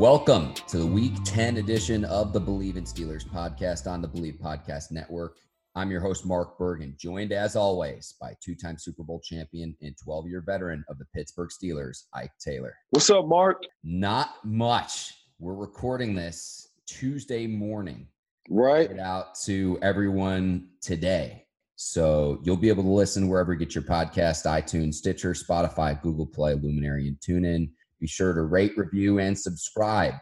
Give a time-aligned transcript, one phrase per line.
[0.00, 4.40] Welcome to the week 10 edition of the Bleav in Steelers podcast on the Bleav
[4.40, 5.36] Podcast Network.
[5.74, 9.94] I'm your host, Mark Bergen, joined as always by two time Super Bowl champion and
[10.02, 12.74] 12 year veteran of the Pittsburgh Steelers, Ike Taylor.
[12.92, 13.64] What's up, Mark?
[13.84, 15.12] Not much.
[15.38, 18.08] We're recording this Tuesday morning.
[18.48, 18.98] Right.
[18.98, 21.44] out to everyone today.
[21.76, 26.26] So you'll be able to listen wherever you get your podcast iTunes, Stitcher, Spotify, Google
[26.26, 27.68] Play, Luminary, and TuneIn.
[28.00, 30.14] Be sure to rate, review, and subscribe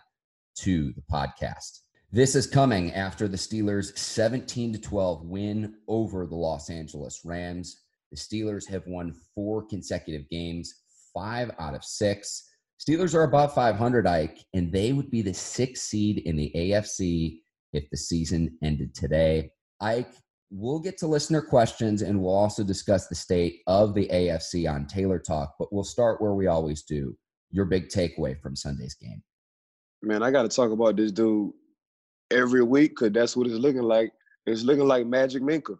[0.56, 1.80] to the podcast.
[2.10, 7.82] This is coming after the Steelers' 17 to 12 win over the Los Angeles Rams.
[8.10, 10.74] The Steelers have won four consecutive games,
[11.14, 12.48] five out of six.
[12.80, 17.40] Steelers are about 500, Ike, and they would be the sixth seed in the AFC
[17.72, 19.50] if the season ended today.
[19.80, 20.14] Ike,
[20.50, 24.86] we'll get to listener questions and we'll also discuss the state of the AFC on
[24.86, 27.16] Taylor Talk, but we'll start where we always do.
[27.50, 29.22] Your big takeaway from Sunday's game.
[30.02, 31.52] Man, I got to talk about this dude
[32.30, 34.12] every week because that's what it's looking like.
[34.46, 35.78] It's looking like Magic Minkah.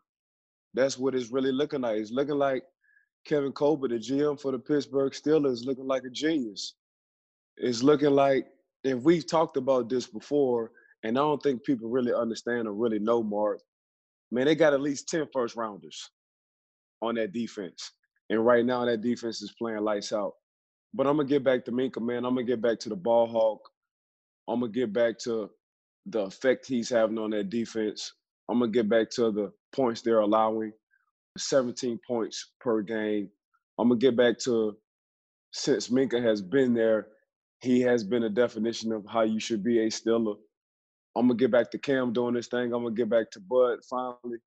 [0.74, 1.98] That's what it's really looking like.
[1.98, 2.62] It's looking like
[3.24, 6.74] Kevin Colbert, the GM for the Pittsburgh Steelers, looking like a genius.
[7.56, 8.46] It's looking like
[8.84, 10.70] if we've talked about this before,
[11.05, 13.61] and I don't think people really understand or really know Mark,
[14.30, 16.11] man, they got at least 10 first rounders
[17.02, 17.92] on that defense.
[18.30, 20.34] And right now that defense is playing lights out.
[20.94, 22.25] But I'm gonna get back to Minkah, man.
[22.25, 23.69] I'm gonna get back to the ball hawk.
[24.48, 25.50] I'm gonna get back to
[26.06, 28.13] the effect he's having on that defense.
[28.48, 30.73] I'm gonna get back to the points they're allowing,
[31.36, 33.30] 17 points per game.
[33.79, 34.77] I'm gonna get back to
[35.52, 37.08] since Minkah has been there,
[37.61, 40.36] he has been a definition of how you should be a Steeler.
[41.17, 42.73] I'm gonna get back to Cam doing this thing.
[42.73, 44.39] I'm gonna get back to Bud finally,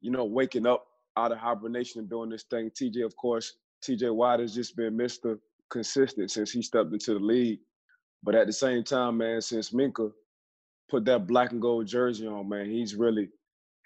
[0.00, 2.70] you know, waking up out of hibernation and doing this thing.
[2.70, 3.54] TJ, of course,
[3.84, 5.38] TJ Watt has just been Mr.
[5.70, 7.60] Consistent since he stepped into the league.
[8.22, 10.10] But at the same time, man, since Minkah
[10.88, 13.28] put that black and gold jersey on, man, he's really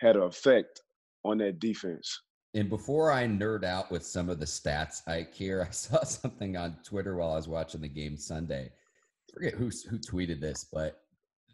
[0.01, 0.81] had an effect
[1.25, 2.21] on that defense.
[2.55, 6.57] And before I nerd out with some of the stats, I care I saw something
[6.57, 8.71] on Twitter while I was watching the game Sunday.
[8.71, 11.01] I forget who who tweeted this, but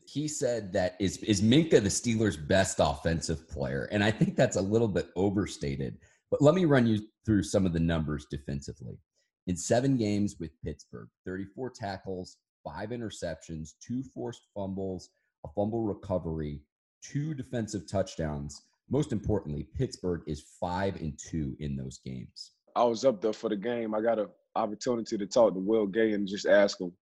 [0.07, 4.57] he said that is is Minkah the Steelers' best offensive player, and I think that's
[4.57, 5.99] a little bit overstated.
[6.31, 8.99] But let me run you through some of the numbers defensively.
[9.49, 15.09] In seven games with Pittsburgh, 34 tackles, five interceptions, two forced fumbles,
[15.47, 16.61] a fumble recovery,
[17.03, 18.61] two defensive touchdowns.
[18.91, 22.53] Most importantly, Pittsburgh is five and two in those games.
[22.77, 23.95] I was up there for the game.
[23.95, 26.93] I got an opportunity to talk to Will Gay and just ask him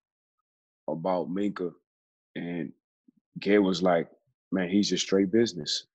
[0.87, 1.73] about Minkah.
[2.37, 2.73] And
[3.41, 4.09] Gay was like,
[4.53, 5.87] man, he's just straight business.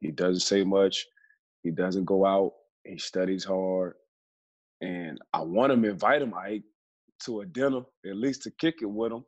[0.00, 1.06] He doesn't say much.
[1.62, 2.54] He doesn't go out.
[2.84, 3.94] He studies hard.
[4.82, 6.64] And I want him to invite him Ike,
[7.24, 9.24] to a dinner, at least to kick it with him.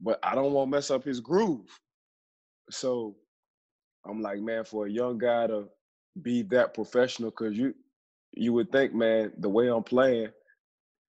[0.00, 1.68] But I don't want to mess up his groove.
[2.70, 3.16] So
[4.08, 5.66] I'm like, man, for a young guy to
[6.22, 7.74] be that professional, because you
[8.34, 10.28] you would think, man, the way I'm playing,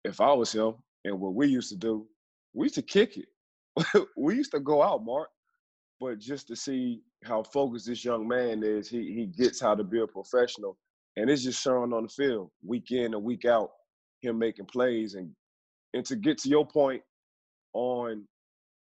[0.05, 2.07] if I was him and what we used to do,
[2.53, 4.05] we used to kick it.
[4.17, 5.29] we used to go out, Mark.
[5.99, 9.83] But just to see how focused this young man is, he he gets how to
[9.83, 10.77] be a professional.
[11.15, 13.69] And it's just showing on the field, week in and week out,
[14.21, 15.13] him making plays.
[15.13, 15.31] And
[15.93, 17.01] and to get to your point
[17.73, 18.27] on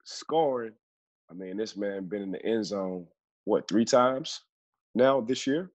[0.05, 0.73] scoring,
[1.29, 3.07] I mean, this man been in the end zone
[3.45, 4.41] what three times
[4.95, 5.71] now this year.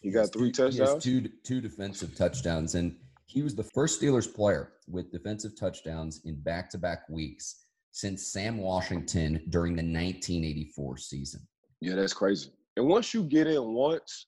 [0.00, 1.02] He got three two, touchdowns.
[1.02, 2.96] two two defensive touchdowns, and
[3.26, 9.42] he was the first Steelers player with defensive touchdowns in back-to-back weeks since Sam Washington
[9.50, 11.46] during the 1984 season.
[11.80, 12.50] Yeah, that's crazy.
[12.76, 14.27] And once you get in once,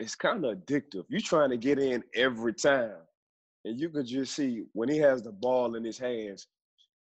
[0.00, 1.04] it's kind of addictive.
[1.08, 2.96] You're trying to get in every time.
[3.66, 6.48] And you could just see when he has the ball in his hands,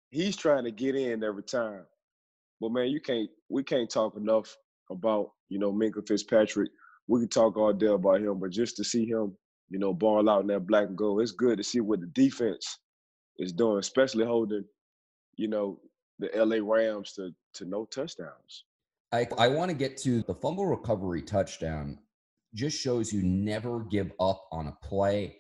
[0.09, 1.85] he's trying to get in every time.
[2.61, 4.55] But man, you can't we can't talk enough
[4.89, 6.71] about, you know, Minkah Fitzpatrick.
[7.07, 9.35] We can talk all day about him, but just to see him,
[9.69, 12.07] you know, ball out in that black and gold, it's good to see what the
[12.07, 12.79] defense
[13.37, 14.63] is doing, especially holding,
[15.35, 15.79] you know,
[16.19, 18.63] the LA Rams to to no touchdowns.
[19.11, 21.99] I, I want to get to the fumble recovery touchdown.
[22.55, 25.37] Just shows you never give up on a play.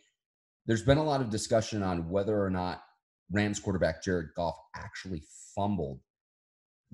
[0.67, 2.83] there's been a lot of discussion on whether or not
[3.31, 5.23] Rams quarterback Jared Goff actually
[5.55, 5.99] fumbled.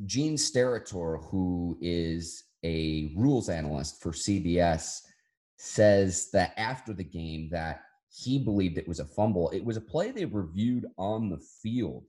[0.06, 5.00] Gene Steratore, who is a rules analyst for CBS,
[5.58, 7.82] says that after the game that
[8.14, 9.50] he believed it was a fumble.
[9.52, 12.06] It was a play they reviewed on the field.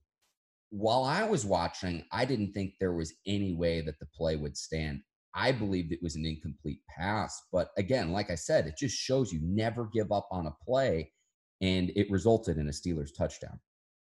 [0.71, 4.57] While I was watching, I didn't think there was any way that the play would
[4.57, 5.03] stand.
[5.35, 7.43] I believed it was an incomplete pass.
[7.53, 11.13] But again, like I said, it just shows you never give up on a play.
[11.61, 13.59] And it resulted in a Steelers touchdown.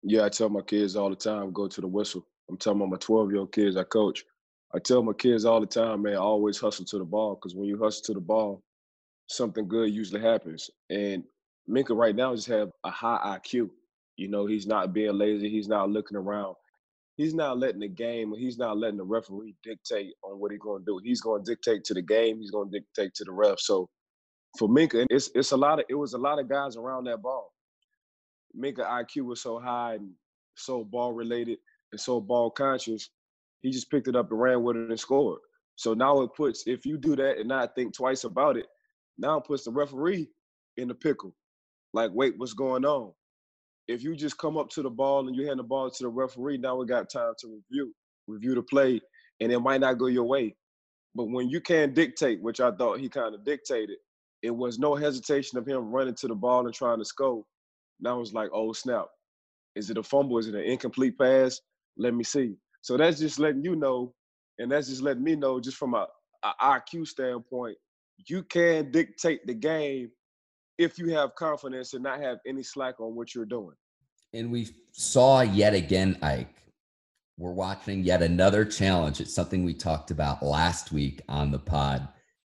[0.02, 2.26] Yeah, I tell my kids all the time, go to the whistle.
[2.48, 4.24] I'm telling my 12 year old kids I coach.
[4.74, 7.66] I tell my kids all the time, man, always hustle to the ball because when
[7.66, 8.62] you hustle to the ball,
[9.28, 10.70] something good usually happens.
[10.90, 11.24] And
[11.68, 13.70] Minkah right now just have a high IQ.
[14.16, 15.48] You know, he's not being lazy.
[15.48, 16.56] He's not looking around.
[17.16, 20.82] He's not letting the game, he's not letting the referee dictate on what he's going
[20.82, 21.00] to do.
[21.04, 22.38] He's going to dictate to the game.
[22.40, 23.60] He's going to dictate to the ref.
[23.60, 23.88] So
[24.58, 27.22] for Minkah, it's it's a lot of it was a lot of guys around that
[27.22, 27.52] ball.
[28.56, 30.10] Minkah IQ was so high and
[30.56, 31.58] so ball related
[31.92, 33.10] and so ball conscious.
[33.60, 35.40] He just picked it up and ran with it and scored.
[35.76, 38.66] So now it puts if you do that and not think twice about it,
[39.18, 40.28] now it puts the referee
[40.76, 41.34] in the pickle.
[41.92, 43.12] Like, wait, what's going on?
[43.88, 46.08] If you just come up to the ball and you hand the ball to the
[46.08, 47.92] referee, now we got time to review,
[48.28, 49.00] review the play,
[49.40, 50.54] and it might not go your way.
[51.14, 53.98] But when you can't dictate, which I thought he kind of dictated,
[54.42, 57.44] it was no hesitation of him running to the ball and trying to score.
[58.00, 59.06] Now it's like, oh snap.
[59.74, 60.38] Is it a fumble?
[60.38, 61.60] Is it an incomplete pass?
[61.96, 62.54] Let me see.
[62.82, 64.12] So that's just letting you know,
[64.58, 66.06] and that's just letting me know, just from a,
[66.42, 67.76] a IQ standpoint,
[68.26, 70.10] you can dictate the game
[70.82, 73.74] if you have confidence and not have any slack on what you're doing.
[74.32, 76.56] And we saw yet again, Ike.
[77.38, 79.20] We're watching yet another challenge.
[79.20, 82.08] It's something we talked about last week on the pod.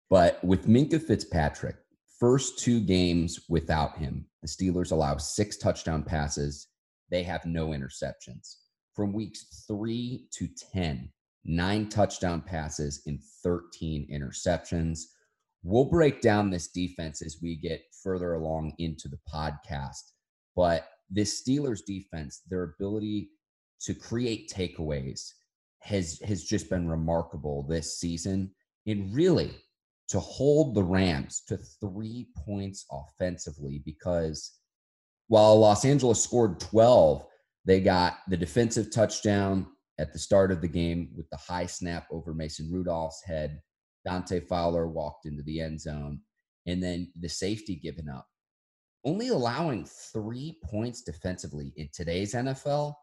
[0.09, 1.77] But with Minkah Fitzpatrick,
[2.19, 6.69] first two games without him, the Steelers allow six touchdown passes.
[7.11, 8.57] They have no interceptions.
[8.95, 11.11] From weeks three to 10,
[11.45, 15.01] nine touchdown passes and 13 interceptions.
[15.63, 20.13] We'll break down this defense as we get further along into the podcast.
[20.57, 23.31] But this Steelers defense, their ability
[23.83, 25.33] to create takeaways
[25.81, 28.51] has has just been remarkable this season.
[28.87, 29.55] And really
[30.09, 34.59] to hold the Rams to three points offensively because
[35.29, 37.25] while Los Angeles scored 12,
[37.65, 39.67] they got the defensive touchdown
[40.01, 43.61] at the start of the game with the high snap over Mason Rudolph's head
[44.05, 46.21] Dante Fowler walked into the end zone,
[46.67, 48.27] and then the safety given up.
[49.05, 52.95] Only allowing three points defensively in today's NFL,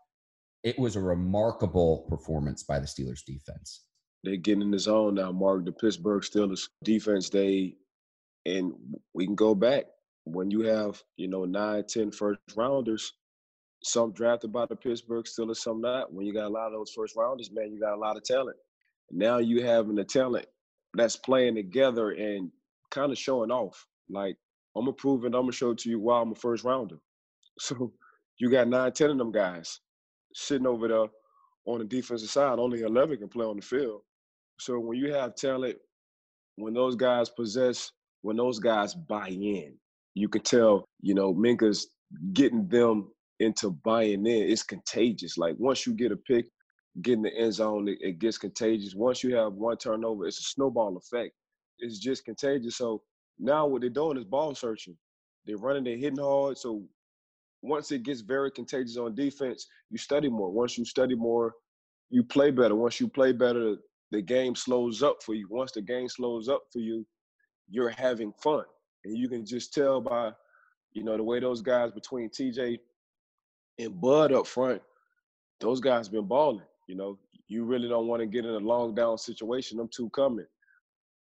[0.64, 3.84] it was a remarkable performance by the Steelers defense.
[4.24, 5.66] They're getting in the zone now, Mark.
[5.66, 7.76] The Pittsburgh Steelers defense, they
[8.46, 8.74] and
[9.14, 9.86] we can go back
[10.24, 13.14] when you have, you know, nine, ten first rounders,
[13.84, 16.12] some drafted by the Pittsburgh Steelers, some not.
[16.14, 18.24] When you got a lot of those first rounders, man, you got a lot of
[18.24, 18.58] talent.
[19.12, 20.48] Now you having the talent
[20.94, 22.52] that's playing together and
[22.92, 23.86] kind of showing off.
[24.10, 24.38] Like
[24.76, 25.28] I'm gonna prove it.
[25.28, 26.98] I'm gonna show it to you why I'm a first rounder.
[27.60, 27.92] So
[28.38, 29.80] you got nine, ten of them guys
[30.36, 31.08] sitting over there
[31.66, 32.60] on the defensive side.
[32.60, 34.02] Only 11 can play on the field.
[34.60, 35.78] So when you have talent,
[36.56, 37.92] when those guys possess,
[38.22, 39.74] when those guys buy in,
[40.14, 40.86] you can tell.
[41.02, 41.88] You know, Minkah's
[42.34, 43.10] getting them
[43.40, 44.50] into buying in.
[44.50, 45.38] It's contagious.
[45.38, 46.46] Like once you get a pick,
[47.02, 48.96] get in the end zone, it, it gets contagious.
[48.96, 51.34] Once you have one turnover, it's a snowball effect.
[51.80, 52.78] It's just contagious.
[52.78, 53.02] So
[53.40, 54.98] now what they're doing is ball searching.
[55.46, 56.58] They're running, they're hitting hard.
[56.58, 56.84] So
[57.62, 60.52] once it gets very contagious on defense, you study more.
[60.52, 61.54] Once you study more,
[62.10, 62.76] you play better.
[62.76, 63.76] Once you play better,
[64.12, 65.48] the game slows up for you.
[65.50, 67.06] Once the game slows up for you,
[67.70, 68.64] you're having fun.
[69.06, 70.32] And you can just tell by,
[70.94, 72.80] you know, the way those guys between TJ
[73.80, 74.82] and Bud up front,
[75.60, 76.64] those guys been balling.
[76.88, 79.78] You know, you really don't want to get in a long down situation.
[79.78, 80.46] Them two coming.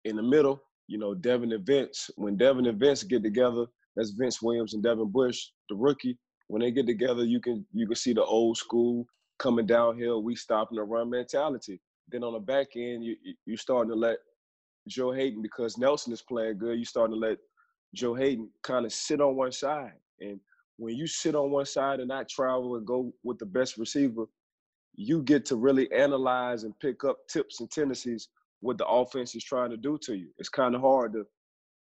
[0.06, 2.10] In the middle, you know, Devin and Vince.
[2.16, 3.66] When Devin and Vince get together,
[3.96, 6.18] that's Vince Williams and Devin Bush, the rookie.
[6.48, 9.06] When they get together, you can you can see the old school
[9.40, 10.24] coming downhill.
[10.24, 11.80] We stopping the run mentality.
[12.10, 13.16] Then on the back end, you
[13.46, 14.18] you starting to let
[14.88, 16.78] Joe Haden because Nelson is playing good.
[16.78, 17.38] You starting to let
[17.94, 19.94] Joe Haden kind of sit on one side.
[20.20, 20.40] And
[20.78, 24.26] when you sit on one side and not travel and go with the best receiver,
[24.96, 28.30] you get to really analyze and pick up tips and tendencies
[28.60, 30.28] what the offense is trying to do to you.
[30.38, 31.26] It's kind of hard to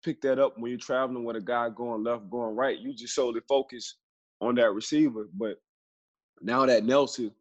[0.04, 2.78] pick that up when you're traveling with a guy going left, going right.
[2.78, 3.98] You just solely focus
[4.42, 5.30] on that receiver.
[5.34, 5.58] But
[6.42, 7.32] now that Nelson,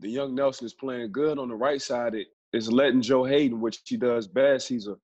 [0.00, 3.60] the young Nelson is playing good on the right side, it is letting Joe Haden,
[3.60, 4.68] which he does best.
[4.68, 4.96] He's a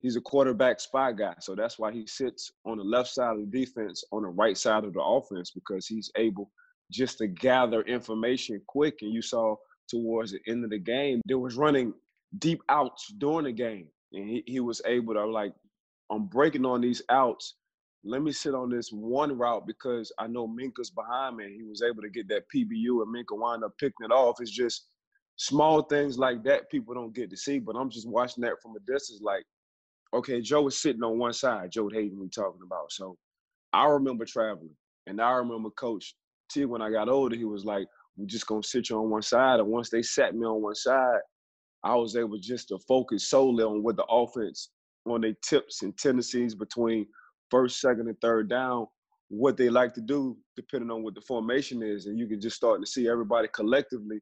[0.00, 1.34] he's a quarterback spy guy.
[1.40, 4.56] So that's why he sits on the left side of the defense on the right
[4.56, 6.50] side of the offense because he's able
[6.90, 8.98] just to gather information quick.
[9.02, 9.56] And you saw
[9.88, 11.94] towards the end of the game, there was running
[12.38, 13.88] deep outs during the game.
[14.12, 15.52] And he, he was able to like,
[16.10, 17.54] I'm breaking on these outs.
[18.04, 21.54] Let me sit on this one route because I know Minkah's behind me.
[21.56, 24.36] He was able to get that PBU and Minka wind up picking it off.
[24.40, 24.86] It's just
[25.36, 27.58] small things like that people don't get to see.
[27.58, 29.44] But I'm just watching that from a distance like,
[30.14, 32.92] okay, Joe is sitting on one side, Joe Haden we talking about.
[32.92, 33.16] So
[33.72, 34.76] I remember traveling.
[35.08, 36.14] And I remember Coach
[36.48, 37.86] T when I got older, he was like,
[38.16, 39.60] We're just gonna sit you on one side.
[39.60, 41.20] And once they sat me on one side,
[41.82, 44.70] I was able just to focus solely on what the offense,
[45.06, 47.06] on their tips and tendencies between
[47.50, 48.86] first, second, and third down,
[49.28, 52.06] what they like to do, depending on what the formation is.
[52.06, 54.20] And you can just start to see everybody collectively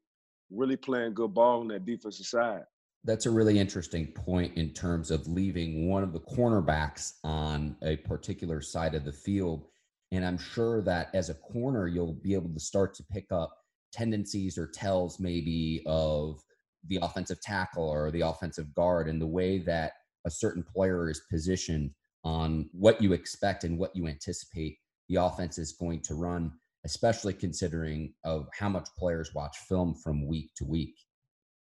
[0.50, 2.62] really playing good ball on that defensive side
[3.04, 7.96] that's a really interesting point in terms of leaving one of the cornerbacks on a
[7.98, 9.66] particular side of the field.
[10.12, 13.56] And I'm sure that as a corner, you'll be able to start to pick up
[13.92, 16.40] tendencies or tells maybe of
[16.88, 19.92] the offensive tackle or the offensive guard and the way that
[20.26, 21.90] a certain player is positioned
[22.24, 26.50] on what you expect and what you anticipate the offense is going to run,
[26.84, 30.94] especially considering of how much players watch film from week to week.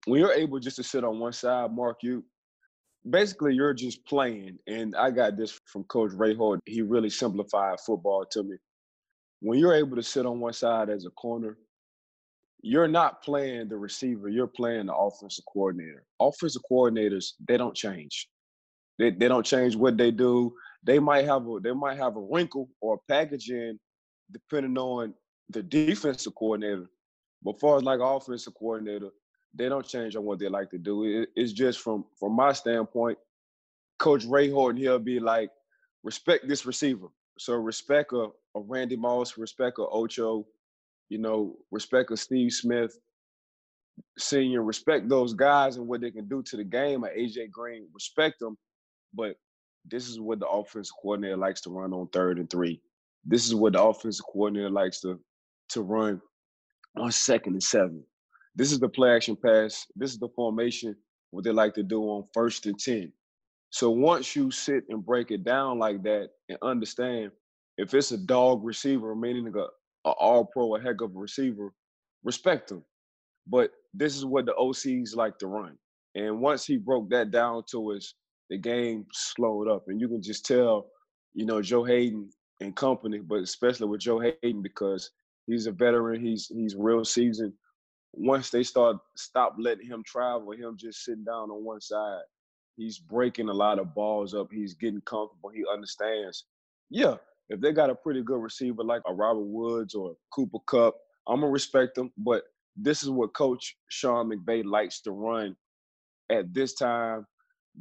[0.07, 2.25] When you're able just to sit on one side, Mark, you
[3.09, 4.59] basically you're just playing.
[4.67, 6.61] And I got this from Coach Ray Horton.
[6.67, 8.57] He really simplified football to me.
[9.41, 11.59] When you're able to sit on one side as a corner,
[12.63, 16.05] you're not playing the receiver, you're playing the offensive coordinator.
[16.21, 18.29] Offensive coordinators, they don't change.
[18.99, 20.55] They, they don't change what they do.
[20.83, 23.79] They might have a they might have a wrinkle or a package in
[24.33, 25.15] depending on
[25.51, 26.89] the defensive coordinator.
[27.43, 29.11] But far as like offensive coordinator,
[29.55, 31.05] they don't change on what they like to do.
[31.05, 33.19] It, it's just from from my standpoint,
[33.99, 35.51] Coach Ray Horton, he'll be like,
[36.03, 37.09] respect this receiver.
[37.39, 40.47] So respect a, a Randy Moss, respect a Ocho,
[41.09, 42.99] you know, respect a Steve Smith,
[44.19, 47.05] senior, respect those guys and what they can do to the game.
[47.05, 48.57] At AJ Green, respect them.
[49.15, 49.37] But
[49.89, 52.81] this is what the offensive coordinator likes to run on third and three.
[53.25, 55.21] This is what the offensive coordinator likes to
[55.71, 56.21] to run
[56.97, 58.05] on second and seven.
[58.57, 59.87] This is the play action pass.
[59.95, 60.97] This is the formation,
[61.31, 63.13] what they like to do on first and 10.
[63.71, 67.33] So once you sit and break it down like that and understand
[67.77, 71.75] if it's a dog receiver, meaning a, a all pro, a heck of a receiver,
[72.25, 72.83] respect them.
[73.47, 75.77] But this is what the OCs like to run.
[76.15, 78.15] And once he broke that down to us,
[78.49, 79.85] the game slowed up.
[79.89, 80.87] And you can just tell,
[81.35, 82.31] you know, Joe Haden
[82.63, 85.11] and company, but especially with Joe Haden because
[85.47, 87.53] he's a veteran, he's he's real seasoned
[88.17, 92.23] once they start stop letting him travel, him just sitting down on one side,
[92.77, 94.49] he's breaking a lot of balls up.
[94.51, 95.51] He's getting comfortable.
[95.51, 96.47] He understands.
[96.91, 97.17] Yeah,
[97.51, 100.97] if they got a pretty good receiver like a Robert Woods or Cooper Kupp,
[101.29, 102.11] I'm gonna respect them.
[102.17, 102.45] But
[102.75, 105.55] this is what Coach Sean McVay likes to run
[106.31, 107.27] at this time,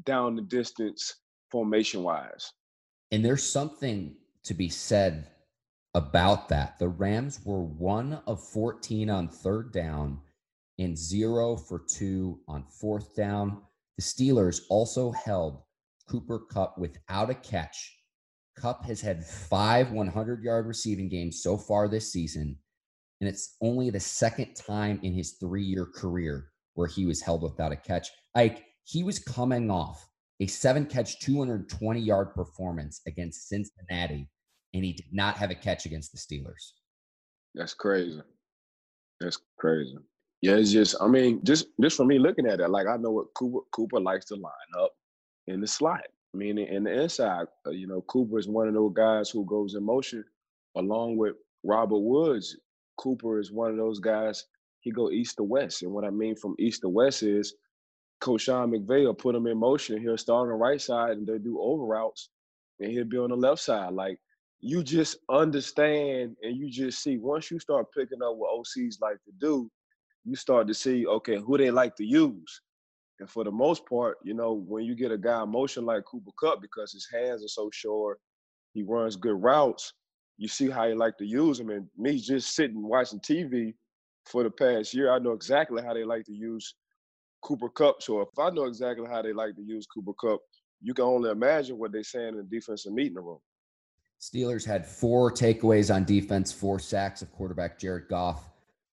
[0.04, 1.16] down the distance,
[1.50, 2.52] formation wise.
[3.12, 5.28] And there's something to be said
[5.96, 6.78] about that.
[6.78, 10.20] The Rams were one of 14 on third down
[10.78, 13.62] and zero for two on fourth down.
[13.98, 15.62] The Steelers also held
[16.10, 17.98] Cooper Kupp without a catch.
[18.58, 22.58] Kupp has had five 100 yard receiving games so far this season,
[23.22, 27.42] and it's only the second time in his three year career where he was held
[27.42, 28.10] without a catch.
[28.36, 30.10] Like he was coming off
[30.42, 34.28] a seven catch, 220 yard performance against Cincinnati
[34.76, 36.74] and he did not have a catch against the Steelers.
[37.56, 38.22] That's crazy.
[39.22, 39.98] That's crazy.
[40.42, 43.12] Yeah, it's just I mean, just just for me looking at it, like I know
[43.12, 44.92] what Cooper Cooper likes to line up
[45.48, 46.04] in the slot.
[46.34, 49.46] I mean, in the inside, uh, you know, Cooper is one of those guys who
[49.46, 50.26] goes in motion,
[50.76, 52.58] along with Robert Woods.
[52.98, 54.46] Cooper is one of those guys.
[54.82, 57.56] He go east to west, and what I mean from east to west is,
[58.20, 60.02] Coach Sean McVay will put him in motion.
[60.02, 62.30] He'll start on the right side, and they'll do over routes,
[62.80, 63.94] and he'll be on the left side.
[63.94, 64.20] Like
[64.66, 69.24] you just understand and you just see once you start picking up what OCs like
[69.24, 69.70] to do,
[70.24, 72.62] you start to see okay who they like to use.
[73.20, 76.32] And for the most part, you know, when you get a guy motion like Cooper
[76.40, 78.20] Kupp, because his hands are so short,
[78.74, 79.94] he runs good routes.
[80.40, 81.70] You see how he like to use him.
[81.70, 83.76] And me just sitting watching TV
[84.26, 86.74] for the past year, I know exactly how they like to use
[87.44, 88.02] Cooper Kupp.
[88.02, 90.42] So if I know exactly how they like to use Cooper Kupp,
[90.82, 93.38] you can only imagine what they're saying in the defensive meeting room.
[94.20, 98.50] Steelers had four takeaways on defense, four sacks of quarterback Jared Goff.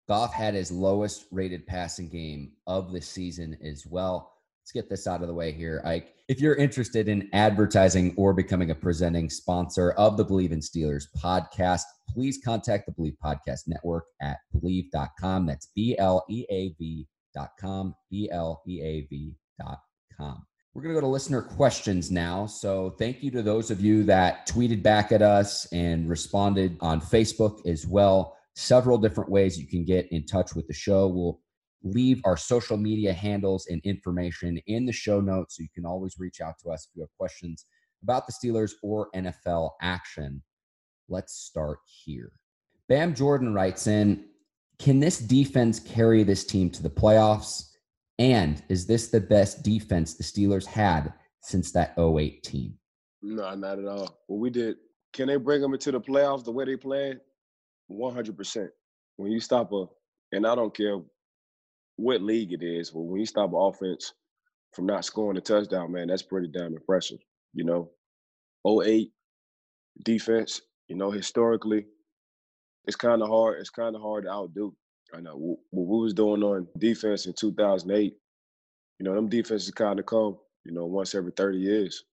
[0.08, 5.06] Goff had his lowest rated passing game of the season as well let's get this
[5.06, 5.80] out of the way here.
[5.84, 10.58] Ike, if you're interested in advertising or becoming a presenting sponsor of the Bleav in
[10.58, 11.82] Steelers podcast,
[12.12, 15.46] please contact the Bleav Podcast Network at bleav.com.
[15.46, 20.46] That's B L E A V.com, B L E A V.com.
[20.76, 22.44] We're going to go to listener questions now.
[22.44, 27.00] So, thank you to those of you that tweeted back at us and responded on
[27.00, 28.36] Facebook as well.
[28.56, 31.06] Several different ways you can get in touch with the show.
[31.06, 31.40] We'll
[31.82, 36.18] leave our social media handles and information in the show notes so you can always
[36.18, 37.64] reach out to us if you have questions
[38.02, 40.42] about the Steelers or NFL action.
[41.08, 42.32] Let's start here.
[42.90, 44.26] Bam Jordan writes in
[44.78, 47.70] Can this defense carry this team to the playoffs?
[48.18, 52.74] And is this the best defense the Steelers had since that 08 team?
[53.22, 54.22] No, not at all.
[54.26, 54.76] What we did,
[55.12, 57.18] can they bring them into the playoffs the way they played?
[57.90, 58.68] 100%.
[59.16, 59.86] When you stop a,
[60.32, 60.98] and I don't care
[61.96, 64.12] what league it is, but when you stop an offense
[64.72, 67.18] from not scoring a touchdown, man, that's pretty damn impressive.
[67.54, 67.90] You know,
[68.68, 69.10] 08
[70.04, 71.86] defense, you know, historically,
[72.86, 73.60] it's kind of hard.
[73.60, 74.74] It's kind of hard to outdo.
[75.14, 75.36] I know
[75.70, 78.16] what we was doing on defense in 2008.
[78.98, 82.04] You know, them defenses kind of come, you know, once every 30 years,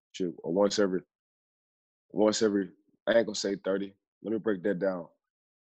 [0.43, 1.01] or once every,
[2.11, 2.69] once every.
[3.07, 3.93] I ain't gonna say 30.
[4.23, 5.07] Let me break that down.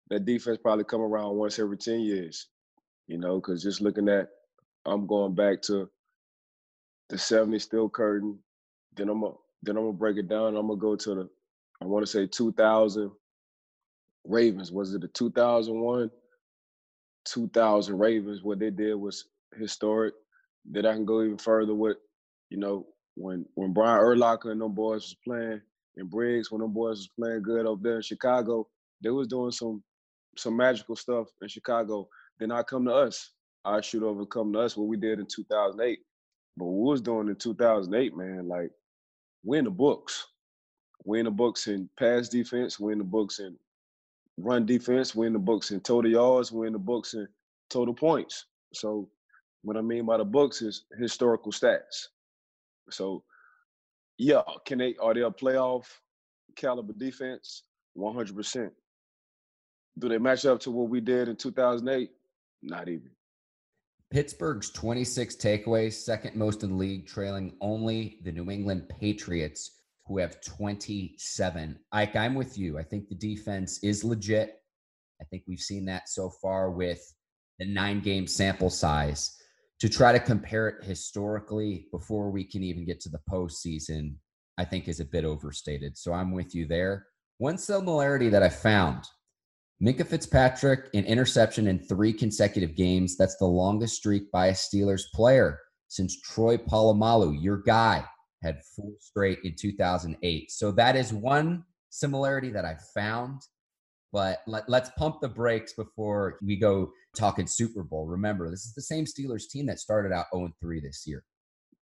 [0.10, 2.48] That defense probably come around once every 10 years.
[3.08, 4.30] You know, because just looking at,
[4.86, 5.90] I'm going back to
[7.10, 8.40] the 70s steel curtain.
[8.96, 10.56] Then I'm gonna then I'm gonna break it down.
[10.56, 11.30] I'm gonna go to the,
[11.82, 13.12] I want to say 2000
[14.26, 14.72] Ravens.
[14.72, 16.10] Was it the 2001?
[17.32, 19.26] 2000 Ravens, what they did was
[19.58, 20.14] historic.
[20.72, 21.98] That I can go even further with,
[22.50, 25.62] you know, when when Brian Urlacher and them boys was playing,
[25.98, 28.68] and Briggs when them boys was playing good up there in Chicago,
[29.02, 29.84] they was doing some
[30.38, 32.08] some magical stuff in Chicago.
[32.40, 33.32] Then I come to us.
[33.66, 36.00] I shoot over come to us what we did in 2008.
[36.58, 38.72] But what we was doing in 2008, man, like
[39.44, 40.26] win the books.
[41.06, 43.58] Win the books in pass defense, win the books in
[44.42, 47.28] run defense, win the books in total yards, win the books in
[47.70, 48.46] total points.
[48.74, 49.10] So
[49.64, 52.08] what I mean by the books is historical stats.
[52.90, 53.24] So
[54.18, 55.86] yeah, can they are they a playoff
[56.56, 57.64] caliber defense?
[57.98, 58.70] 100%.
[59.98, 62.12] Do they match up to what we did in 2008?
[62.62, 63.10] Not even.
[64.12, 69.79] Pittsburgh's 26 takeaways, second most in the league, trailing only the New England Patriots
[70.10, 71.80] who have 27.
[71.92, 72.80] Ike, I'm with you.
[72.80, 74.56] I think the defense is legit.
[75.22, 77.00] I think we've seen that so far with
[77.60, 79.36] the nine game sample size.
[79.82, 84.16] To try to compare it historically before we can even get to the postseason,
[84.58, 85.98] I think is a bit overstated.
[85.98, 87.06] So I'm with you there.
[87.38, 89.06] One similarity that I found
[89.82, 93.16] Minkah Fitzpatrick, an interception in three consecutive games.
[93.16, 98.04] That's the longest streak by a Steelers player since Troy Polamalu, your guy,
[98.42, 100.52] had four straight in 2008.
[100.52, 103.42] So that is one similarity that I found.
[104.12, 108.08] But let, us pump the brakes before we go talking Super Bowl.
[108.08, 111.24] Remember, this is the same Steelers team that started out 0 3 this year.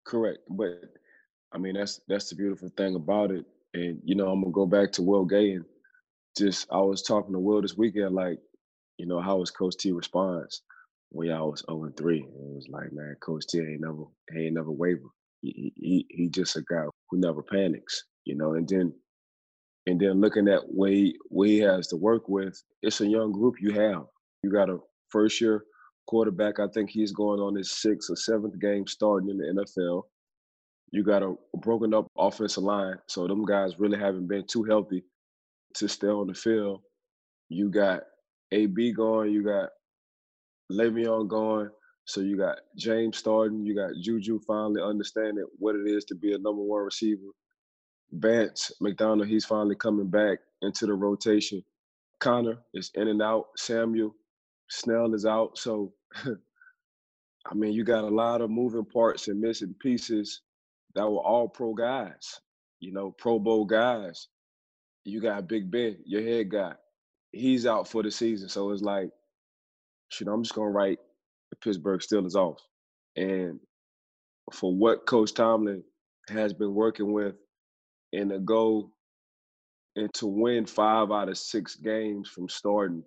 [0.05, 0.39] Correct.
[0.49, 0.81] But
[1.53, 3.45] I mean, that's that's the beautiful thing about it.
[3.73, 5.65] And you know, I'm gonna go back to Will Gay and
[6.37, 8.39] just I was talking to Will this weekend, like,
[8.97, 10.61] you know, how was Coach T response
[11.11, 12.19] when y'all was 0 3?
[12.19, 14.03] It was like, man, Coach T ain't never
[14.35, 15.07] ain't never waver
[15.41, 18.53] he, he just a guy who never panics, you know.
[18.53, 18.93] And then
[19.87, 23.71] and then looking at what he has to work with, it's a young group you
[23.71, 24.03] have.
[24.43, 25.63] You got a first year
[26.07, 26.59] quarterback.
[26.59, 30.03] I think he's going on his sixth or seventh game starting in the NFL.
[30.91, 35.03] You got a broken up offensive line, so them guys really haven't been too healthy
[35.75, 36.81] to stay on the field.
[37.49, 38.03] You got
[38.51, 39.69] AB going, you got
[40.71, 41.69] Le'Veon going,
[42.07, 46.33] so you got James starting, you got Juju finally understanding what it is to be
[46.33, 47.33] a number one receiver.
[48.13, 51.61] Vance McDonald, he's finally coming back into the rotation.
[52.19, 53.47] Conner is in and out.
[53.57, 54.15] Samuel
[54.69, 55.57] Snell is out.
[55.57, 55.93] So,
[56.25, 60.43] I mean, you got a lot of moving parts and missing pieces
[60.95, 62.39] that were all pro guys,
[62.79, 64.29] you know, Pro Bowl guys.
[65.03, 66.75] You got Big Ben, your head guy.
[67.33, 68.47] He's out for the season.
[68.47, 69.09] So it's like,
[70.07, 70.99] shit, I'm just going to write
[71.49, 72.61] the Pittsburgh Steelers off.
[73.15, 73.59] And
[74.53, 75.83] for what Coach Tomlin
[76.29, 77.35] has been working with
[78.13, 78.91] and to go
[79.95, 83.03] and to win five out of six games from starting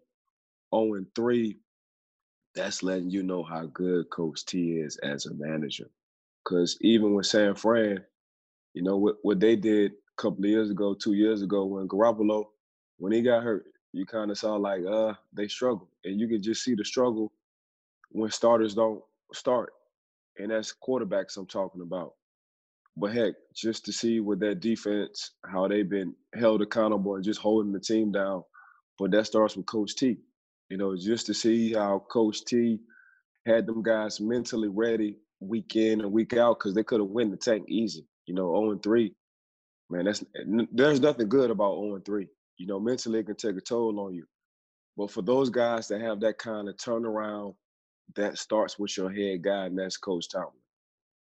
[0.74, 1.56] 0 and 3,
[2.54, 5.88] that's letting you know how good Coach T is as a manager.
[6.44, 8.00] Because even with San Fran,
[8.74, 11.86] you know, what, what they did a couple of years ago, two years ago, when
[11.86, 12.46] Garoppolo,
[12.98, 15.88] when he got hurt, you kind of saw like, uh, they struggled.
[16.04, 17.32] And you could just see the struggle
[18.10, 19.72] when starters don't start.
[20.38, 22.14] and that's quarterbacks I'm talking about.
[22.96, 27.40] But heck, just to see with that defense, how they've been held accountable and just
[27.40, 28.44] holding the team down.
[28.98, 30.18] But that starts with Coach T.
[30.68, 32.80] You know, just to see how Coach T
[33.46, 37.30] had them guys mentally ready week in and week out because they could have win
[37.30, 38.06] the tank easy.
[38.26, 39.14] You know, 0 and 3.
[39.90, 40.24] Man, that's
[40.72, 42.28] there's nothing good about 0 and 3.
[42.58, 44.26] You know, mentally it can take a toll on you.
[44.96, 47.54] But for those guys that have that kind of turnaround,
[48.16, 50.52] that starts with your head guy, and that's Coach Tomlin.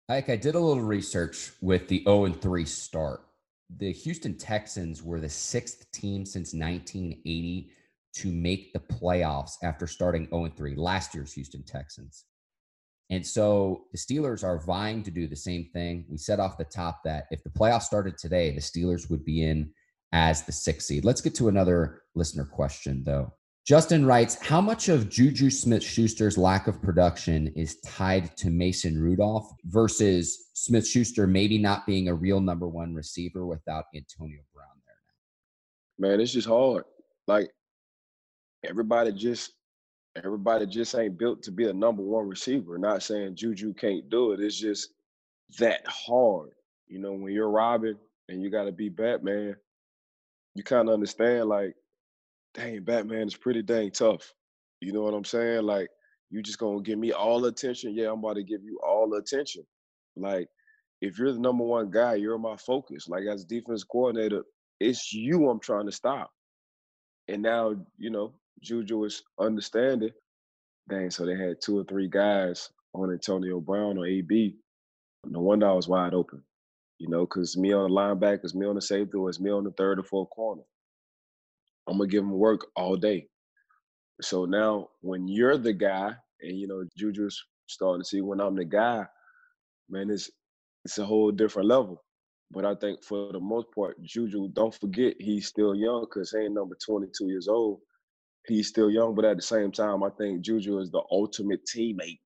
[0.09, 3.23] Ike, I did a little research with the 0 and 3 start.
[3.79, 7.71] The Houston Texans were the sixth team since 1980
[8.17, 12.25] to make the playoffs after starting 0 and 3, last year's Houston Texans.
[13.11, 16.05] And so the Steelers are vying to do the same thing.
[16.09, 19.43] We said off the top that if the playoffs started today, the Steelers would be
[19.43, 19.71] in
[20.13, 21.05] as the sixth seed.
[21.05, 23.35] Let's get to another listener question, though.
[23.67, 29.01] Justin writes, How much of Juju Smith Schuster's lack of production is tied to Mason
[29.01, 34.69] Rudolph versus Smith Schuster maybe not being a real number one receiver without Antonio Brown
[34.85, 34.97] there
[36.03, 36.09] now?
[36.11, 36.85] Man, it's just hard.
[37.27, 37.51] Like
[38.69, 39.55] everybody just
[40.23, 42.77] everybody just ain't built to be a number one receiver.
[42.77, 44.41] Not saying Juju can't do it.
[44.41, 44.91] It's just
[45.59, 46.51] that hard.
[46.87, 47.97] You know, when you're Robin
[48.29, 49.57] and you gotta be Batman,
[50.55, 51.75] you kind of understand like
[52.55, 54.33] dang, Batman is pretty dang tough.
[54.81, 55.65] You know what I'm saying?
[55.65, 55.89] Like,
[56.31, 57.95] you just gonna give me all attention.
[57.95, 59.65] Yeah, I'm about to give you all attention.
[60.17, 60.49] Like,
[61.01, 63.09] if you're the number one guy, you're my focus.
[63.09, 64.45] Like as defense coordinator,
[64.81, 66.31] it's you I'm trying to stop.
[67.29, 70.11] And now, you know, Juju is understanding.
[70.89, 74.57] Dang, so they had two or three guys on Antonio Brown or AB.
[75.27, 76.43] No wonder I was wide open.
[76.99, 79.65] You know, because me on the linebackers, me on the safety, or it's me on
[79.65, 80.63] the third or fourth corner.
[81.89, 83.29] I'm gonna give him work all day.
[84.23, 88.57] So now when you're the guy, and you know, Juju's starting to see when I'm
[88.57, 89.05] the guy,
[89.91, 90.31] man, it's
[90.85, 92.03] it's a whole different level.
[92.51, 96.39] But I think for the most part, Juju, don't forget he's still young because he
[96.39, 97.81] ain't number 22 years old.
[98.47, 102.21] He's still young, but at the same time, I think Juju is the ultimate teammate.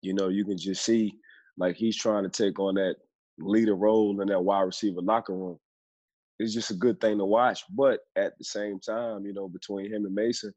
[0.00, 1.12] You know, you can just see
[1.58, 2.96] like he's trying to take on that
[3.38, 5.58] leader role in that wide receiver locker room
[6.42, 7.62] it's just a good thing to watch.
[7.70, 10.52] But at the same time, you know, between him and Mason,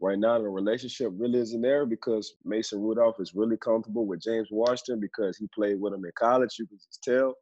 [0.00, 4.48] right now the relationship really isn't there because Mason Rudolph is really comfortable with James
[4.50, 6.56] Washington because he played with him in college.
[6.58, 7.34] You can just tell.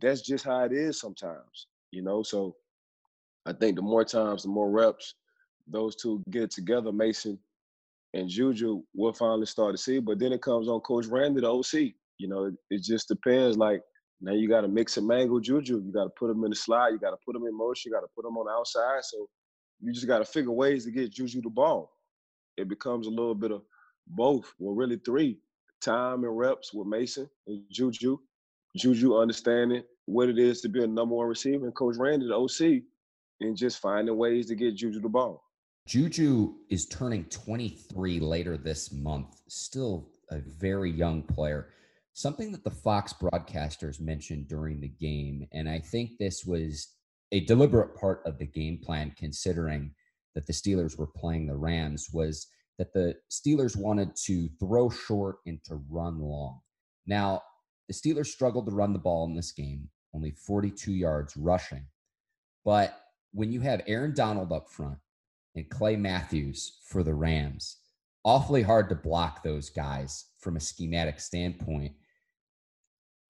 [0.00, 2.22] That's just how it is sometimes, you know.
[2.22, 2.54] So
[3.44, 5.14] I think the more times, the more reps
[5.68, 7.38] those two get together, Mason
[8.14, 9.98] and Juju, we'll finally start to see.
[9.98, 11.92] But then it comes on Coach Randy, the OC.
[12.18, 13.56] You know, it, it just depends.
[13.56, 13.82] Like
[14.20, 15.82] now you got to mix and mangle Juju.
[15.84, 16.88] You got to put him in the slide.
[16.88, 17.90] You got to put him in motion.
[17.90, 19.04] You got to put him on the outside.
[19.04, 19.28] So
[19.80, 21.92] you just got to figure ways to get Juju the ball.
[22.56, 23.62] It becomes a little bit of
[24.06, 24.52] both.
[24.58, 25.38] Well, really three:
[25.80, 28.18] time and reps with Mason and Juju.
[28.76, 32.34] Juju understanding what it is to be a number one receiver, and Coach Randy, the
[32.34, 32.82] OC,
[33.40, 35.42] and just finding ways to get Juju the ball.
[35.86, 39.40] Juju is turning 23 later this month.
[39.48, 41.68] Still a very young player
[42.16, 46.94] something that the Fox broadcasters mentioned during the game, and I think this was
[47.30, 49.90] a deliberate part of the game plan, considering
[50.34, 52.46] that the Steelers were playing the Rams, was
[52.78, 56.60] that the Steelers wanted to throw short and to run long.
[57.06, 57.42] Now,
[57.86, 61.84] the Steelers struggled to run the ball in this game, only 42 yards rushing.
[62.64, 62.98] But
[63.32, 64.98] when you have Aaron Donald up front
[65.54, 67.76] and Clay Matthews for the Rams,
[68.24, 71.92] awfully hard to block those guys from a schematic standpoint.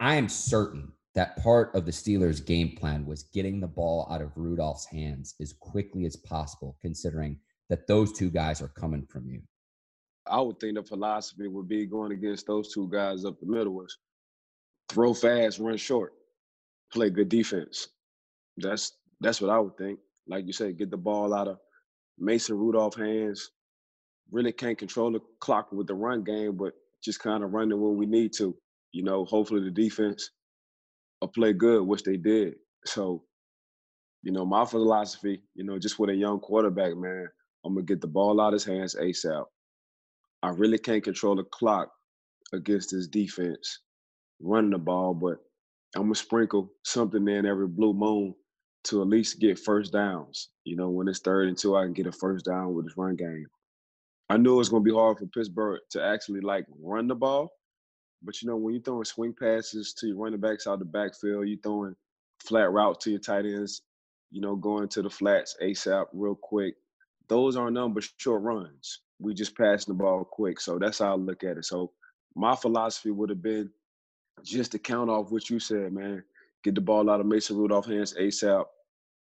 [0.01, 4.21] I am certain that part of the Steelers' game plan was getting the ball out
[4.21, 7.39] of Rudolph's hands as quickly as possible, considering
[7.71, 9.41] that those two guys are coming from you.
[10.27, 13.73] I would think the philosophy would be going against those two guys up the middle
[13.73, 13.97] was
[14.89, 16.13] throw fast, run short,
[16.93, 17.89] play good defense.
[18.59, 19.99] That's that's what I would think.
[20.29, 21.59] Like you said, get the ball out of
[22.19, 23.51] Mason Rudolph hands.
[24.31, 27.97] Really can't control the clock with the run game, but just kind of running when
[27.97, 28.57] we need to
[28.97, 30.31] you know, hopefully the defense
[31.21, 32.55] will play good, which they did.
[32.87, 33.25] So,
[34.23, 37.29] you know, my philosophy, you know, just with a young quarterback, man,
[37.63, 39.45] I'm gonna get the ball out of his hands ASAP.
[40.43, 41.91] I really can't control the clock
[42.55, 43.81] against this defense
[44.41, 45.41] running the ball, but
[45.95, 48.35] I'm gonna sprinkle something in every blue moon
[48.85, 50.49] to at least get first downs.
[50.65, 52.97] You know, when it's third and two, I can get a first down with this
[52.97, 53.47] run game.
[54.31, 57.51] I knew it was gonna be hard for Pittsburgh to actually like run the ball,
[58.23, 61.49] but you know, when you're throwing swing passes to your running backs out the backfield,
[61.49, 61.95] you're throwing
[62.45, 63.83] flat routes to your tight ends,
[64.31, 66.75] you know, going to the flats ASAP real quick.
[67.29, 69.01] Those are number short runs.
[69.19, 70.61] We just passing the ball quick.
[70.61, 71.65] So that's how I look at it.
[71.65, 71.93] So
[72.35, 73.71] my philosophy would have been
[74.45, 76.23] just to count off what you said, man.
[76.63, 78.65] Get the ball out of Mason Rudolph hands ASAP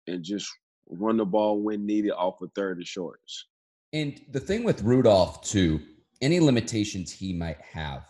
[0.08, 0.51] and just
[0.89, 3.47] run the ball when needed off of third and shorts.
[3.93, 5.79] And the thing with Rudolph, too,
[6.21, 8.06] any limitations he might have,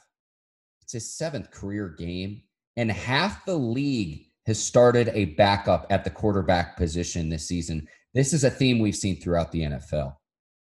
[0.94, 2.44] it's his seventh career game,
[2.78, 7.88] and half the league has started a backup at the quarterback position this season.
[8.14, 10.16] This is a theme we've seen throughout the NFL.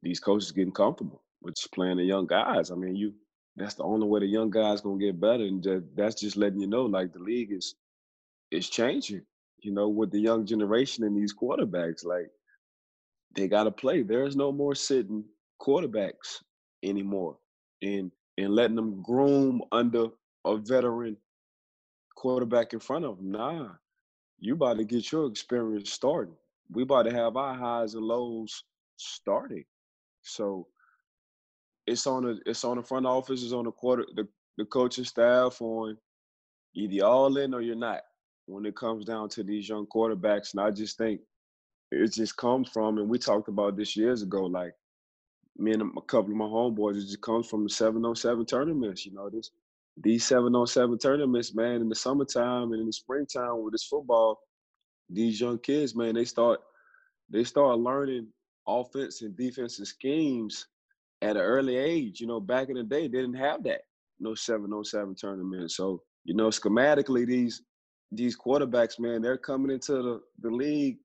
[0.02, 2.70] These coaches getting comfortable with playing the young guys.
[2.70, 3.14] I mean, you
[3.56, 6.68] that's the only way the young guys gonna get better, and that's just letting you
[6.68, 7.74] know like the league is
[8.52, 9.22] is changing.
[9.58, 12.30] You know, with the young generation and these quarterbacks, like
[13.34, 14.02] they got to play.
[14.02, 15.24] There's no more sitting
[15.60, 16.42] quarterbacks
[16.82, 17.38] anymore,
[17.82, 20.06] and and letting them groom under
[20.44, 21.16] a veteran
[22.16, 23.32] quarterback in front of them.
[23.32, 23.68] Nah,
[24.38, 26.34] you about to get your experience starting.
[26.70, 28.64] We about to have our highs and lows
[28.96, 29.64] starting.
[30.22, 30.66] So
[31.86, 35.04] it's on the it's on the front office, it's on the quarter the, the coaching
[35.04, 35.96] staff on
[36.74, 38.00] either all in or you're not
[38.46, 40.52] when it comes down to these young quarterbacks.
[40.52, 41.20] And I just think
[41.90, 44.74] it just comes from, and we talked about this years ago, like
[45.56, 49.06] me and a couple of my homeboys, it just comes from the 707 tournaments.
[49.06, 49.50] You know, this
[49.96, 54.40] these 707 tournaments, man, in the summertime and in the springtime with this football,
[55.08, 56.60] these young kids, man, they start
[57.30, 58.28] they start learning
[58.66, 60.66] offense and defensive schemes
[61.22, 62.20] at an early age.
[62.20, 63.82] You know, back in the day, they didn't have that.
[64.20, 65.70] No 707 tournament.
[65.70, 67.62] So, you know, schematically, these
[68.12, 70.98] these quarterbacks, man, they're coming into the, the league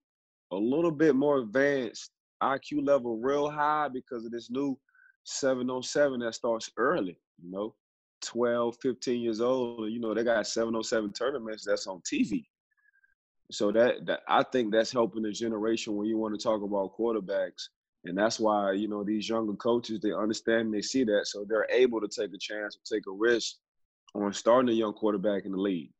[0.51, 4.77] a little bit more advanced, IQ level real high because of this new
[5.23, 7.75] 707 that starts early, you know,
[8.21, 9.91] 12, 15 years old.
[9.91, 12.45] You know, they got 707 tournaments that's on TV.
[13.51, 16.95] So that, that I think that's helping the generation when you want to talk about
[16.97, 17.69] quarterbacks
[18.05, 21.27] and that's why, you know, these younger coaches, they understand they see that.
[21.27, 23.55] So they're able to take a chance take a risk
[24.15, 25.91] on starting a young quarterback in the league.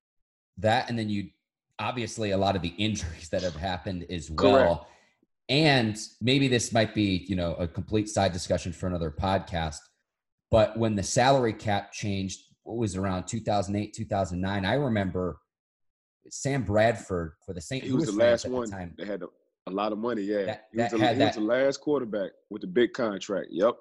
[0.58, 1.30] That, and then you
[1.78, 4.78] obviously a lot of the injuries that have happened as well.
[4.78, 4.91] Correct.
[5.49, 9.79] And maybe this might be, you know, a complete side discussion for another podcast.
[10.51, 15.39] But when the salary cap changed, what was around 2008, 2009, I remember
[16.29, 17.83] Sam Bradford for the St.
[17.83, 18.69] He Louis was the last one.
[18.69, 18.91] The.
[18.97, 19.31] They had to
[19.67, 20.45] a lot of money, yeah.
[20.45, 23.47] That, he, was, the, he was the last quarterback with the big contract.
[23.51, 23.75] Yep.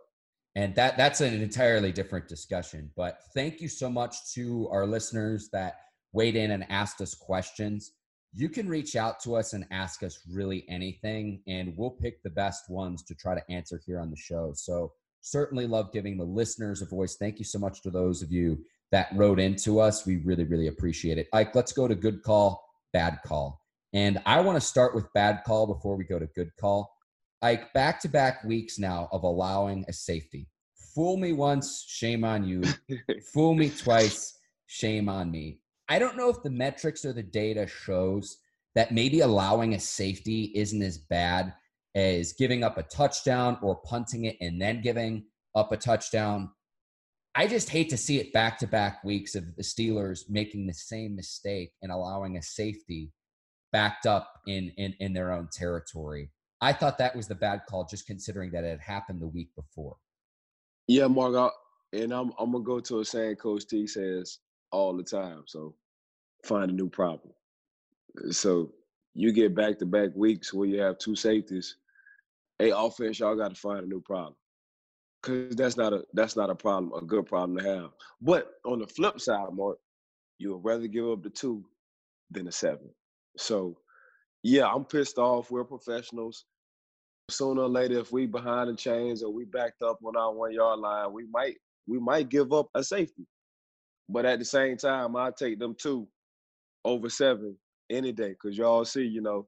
[0.54, 2.90] And that that's an entirely different discussion.
[2.96, 5.76] But thank you so much to our listeners that
[6.12, 7.92] weighed in and asked us questions.
[8.34, 12.30] You can reach out to us and ask us really anything, and we'll pick the
[12.30, 14.52] best ones to try to answer here on the show.
[14.54, 17.16] So certainly love giving the listeners a voice.
[17.16, 18.58] Thank you so much to those of you
[18.92, 20.06] that wrote into us.
[20.06, 21.28] We really, really appreciate it.
[21.32, 23.60] Ike, let's go to good call, bad call.
[23.92, 26.94] And I want to start with bad call before we go to good call.
[27.40, 30.48] Ike, back to back weeks now of allowing a safety.
[30.94, 32.62] Fool me once, shame on you.
[33.32, 34.36] Fool me twice,
[34.66, 35.60] shame on me.
[35.88, 38.38] I don't know if the metrics or the data shows
[38.74, 41.54] that maybe allowing a safety isn't as bad
[41.94, 45.24] as giving up a touchdown or punting it and then giving
[45.54, 46.50] up a touchdown.
[47.34, 50.74] I just hate to see it back to back weeks of the Steelers making the
[50.74, 53.12] same mistake and allowing a safety
[53.72, 56.30] backed up in, in, in their own territory.
[56.60, 59.50] I thought that was the bad call, just considering that it had happened the week
[59.54, 59.96] before.
[60.88, 61.52] Yeah, Mark,
[61.92, 64.38] and I'm I'm gonna go to a saying Coach T says
[64.70, 65.44] all the time.
[65.46, 65.74] So
[66.44, 67.32] find a new problem.
[68.18, 68.72] Uh, so
[69.14, 71.76] you get back to back weeks where you have two safeties.
[72.58, 74.34] Hey, offense, y'all got to find a new problem
[75.22, 77.90] because that's not a that's not a problem, a good problem to have.
[78.20, 79.78] But on the flip side, Mark,
[80.38, 81.64] you would rather give up the two
[82.30, 82.90] than the seven.
[83.36, 83.78] So,
[84.42, 85.50] yeah, I'm pissed off.
[85.50, 86.44] We're professionals.
[87.30, 90.52] Sooner or later, if we behind the chains or we backed up on our one
[90.52, 93.26] yard line, we might we might give up a safety.
[94.08, 96.08] But at the same time, I take them two
[96.84, 97.56] over seven
[97.90, 99.46] any day because y'all see, you know,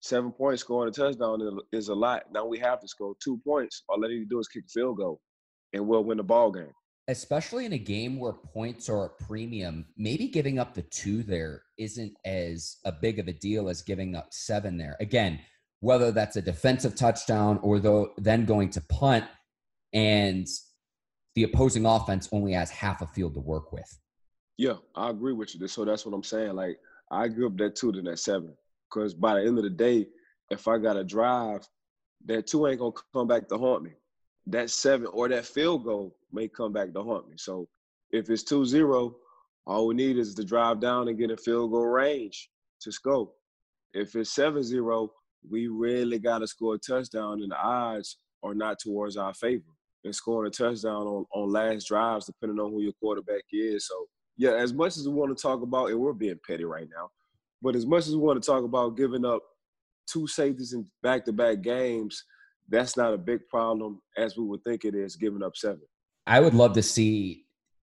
[0.00, 2.24] seven points scoring a touchdown is a lot.
[2.32, 3.84] Now we have to score two points.
[3.88, 5.20] All they need to do is kick a field goal,
[5.72, 6.72] and we'll win the ball game
[7.08, 11.62] especially in a game where points are a premium, maybe giving up the two there
[11.78, 14.96] isn't as a big of a deal as giving up seven there.
[15.00, 15.40] Again,
[15.80, 19.24] whether that's a defensive touchdown or though then going to punt
[19.92, 20.46] and
[21.34, 23.98] the opposing offense only has half a field to work with.
[24.58, 25.66] Yeah, I agree with you.
[25.68, 26.54] So that's what I'm saying.
[26.54, 26.78] Like
[27.10, 28.54] I give up that two to that seven.
[28.90, 30.06] Because by the end of the day,
[30.50, 31.66] if I got a drive,
[32.26, 33.92] that two ain't gonna come back to haunt me
[34.46, 37.36] that seven or that field goal may come back to haunt me.
[37.38, 37.68] So
[38.10, 39.12] if it's 2-0,
[39.66, 43.30] all we need is to drive down and get a field goal range to score.
[43.94, 45.08] If it's 7-0,
[45.48, 49.62] we really got to score a touchdown and the odds are not towards our favor.
[50.04, 53.86] And scoring a touchdown on, on last drives, depending on who your quarterback is.
[53.86, 56.88] So, yeah, as much as we want to talk about, and we're being petty right
[56.94, 57.10] now,
[57.60, 59.42] but as much as we want to talk about giving up
[60.06, 62.24] two safeties in back to back games,
[62.68, 65.82] that's not a big problem as we would think it is giving up seven.
[66.26, 67.46] I would love to see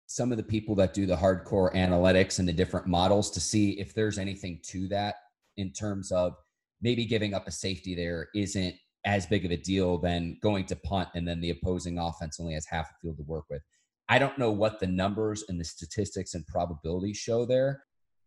[0.07, 3.81] some of the people that do the hardcore analytics and the different models to see
[3.81, 5.15] if there's anything to that
[5.57, 6.35] in terms of
[6.83, 10.77] maybe giving up a safety there isn't as big of a deal than going to
[10.77, 13.63] punt and then the opposing offense only has half a field to work with.
[14.09, 17.83] I don't know what the numbers and the statistics and probabilities show there.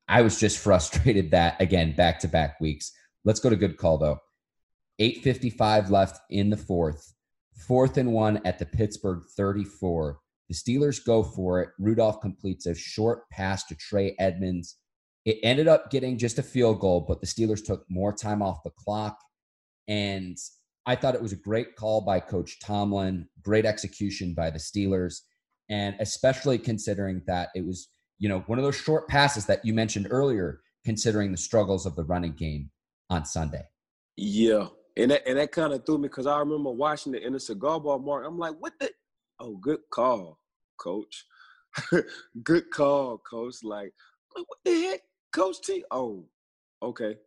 [0.07, 2.91] I was just frustrated that again back to back weeks.
[3.23, 4.19] Let's go to good call though.
[4.99, 7.13] 855 left in the fourth.
[7.67, 10.19] Fourth and one at the Pittsburgh 34.
[10.49, 11.69] The Steelers go for it.
[11.79, 14.77] Rudolph completes a short pass to Trey Edmonds.
[15.25, 18.63] It ended up getting just a field goal, but the Steelers took more time off
[18.63, 19.17] the clock.
[19.87, 20.37] And
[20.85, 25.21] I thought it was a great call by Coach Tomlin, great execution by the Steelers,
[25.69, 29.73] and especially considering that it was, you know, one of those short passes that you
[29.73, 32.69] mentioned earlier, considering the struggles of the running game
[33.09, 33.63] on Sunday.
[34.15, 34.67] Yeah.
[34.97, 37.39] And that, and that kind of threw me because I remember watching it in a
[37.39, 38.25] cigar bar mark.
[38.25, 38.91] I'm like, what the?
[39.39, 40.39] Oh, good call,
[40.77, 41.25] coach.
[42.43, 43.55] good call, coach.
[43.63, 43.91] Like,
[44.33, 45.01] what the heck,
[45.33, 45.83] Coach T?
[45.91, 46.25] Oh,
[46.81, 47.17] okay.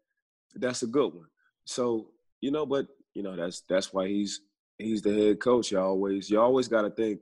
[0.55, 1.27] That's a good one.
[1.67, 2.09] So,
[2.41, 2.87] you know, but
[3.19, 4.43] you know, that's that's why he's
[4.79, 5.73] he's the head coach.
[5.73, 7.19] You always you always gotta think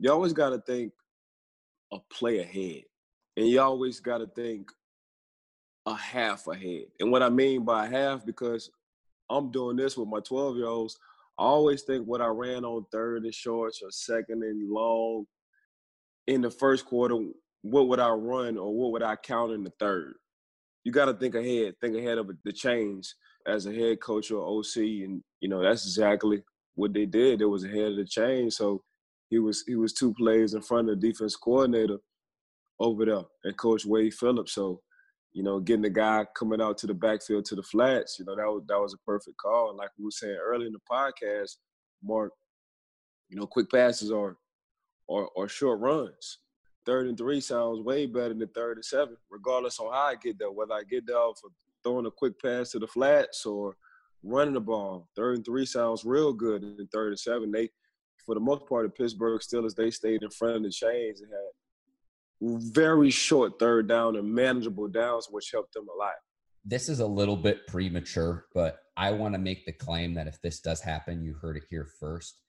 [0.00, 0.92] you always gotta think
[1.92, 2.82] a play ahead.
[3.36, 4.68] And you always gotta think
[5.86, 6.86] a half ahead.
[6.98, 8.68] And what I mean by half, because
[9.30, 10.98] I'm doing this with my 12 year olds,
[11.38, 15.26] I always think what I ran on third and shorts or second and long
[16.26, 17.16] in the first quarter,
[17.62, 20.14] what would I run or what would I count in the third?
[20.82, 23.14] You got to think ahead, think ahead of the change
[23.46, 26.42] as a head coach or OC, and you know that's exactly
[26.74, 27.40] what they did.
[27.40, 28.82] It was ahead of the chain, so
[29.30, 31.98] he was he was two plays in front of the defense coordinator
[32.78, 34.52] over there and Coach Wade Phillips.
[34.52, 34.80] So,
[35.32, 38.36] you know, getting the guy coming out to the backfield to the flats, you know,
[38.36, 39.70] that was that was a perfect call.
[39.70, 41.56] And like we were saying earlier in the podcast,
[42.02, 42.32] Mark,
[43.28, 44.36] you know, quick passes are
[45.08, 46.38] or or short runs.
[46.84, 50.38] Third and three sounds way better than third and seven, regardless on how I get
[50.38, 51.50] there, whether I get there off of
[51.86, 53.76] throwing a quick pass to the flats or
[54.24, 55.08] running the ball.
[55.14, 56.62] Third and three sounds real good.
[56.62, 57.70] And third and seven, they,
[58.24, 61.30] for the most part, the Pittsburgh Steelers, they stayed in front of the chains and
[61.30, 66.14] had very short third down and manageable downs, which helped them a lot.
[66.64, 70.42] This is a little bit premature, but I want to make the claim that if
[70.42, 72.40] this does happen, you heard it here first.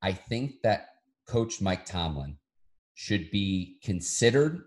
[0.00, 0.90] I think that
[1.26, 2.38] Coach Mike Tomlin
[2.94, 4.62] should be considered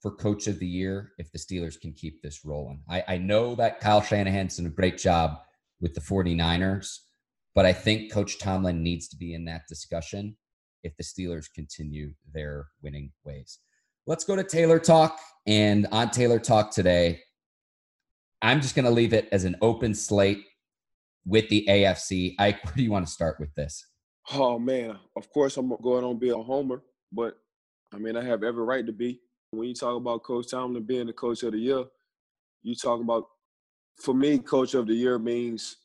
[0.00, 2.82] for coach of the year if the Steelers can keep this rolling.
[2.88, 5.38] I, I know that Kyle Shanahan's done a great job
[5.80, 6.98] with the 49ers,
[7.54, 10.36] but I think Coach Tomlin needs to be in that discussion
[10.82, 13.58] if the Steelers continue their winning ways.
[14.06, 15.18] Let's go to Taylor Talk.
[15.46, 17.20] And on Taylor Talk today,
[18.42, 20.44] I'm just going to leave it as an open slate
[21.26, 22.34] with the AFC.
[22.38, 23.86] Ike, where do you want to start with this?
[24.32, 24.98] Oh, man.
[25.16, 26.82] Of course, I'm going on be a homer,
[27.12, 27.36] but
[27.92, 29.20] I mean, I have every right to be.
[29.52, 31.84] When you talk about Coach Tomlin being the coach of the year,
[32.62, 33.26] you talk about,
[33.96, 35.76] for me, coach of the year means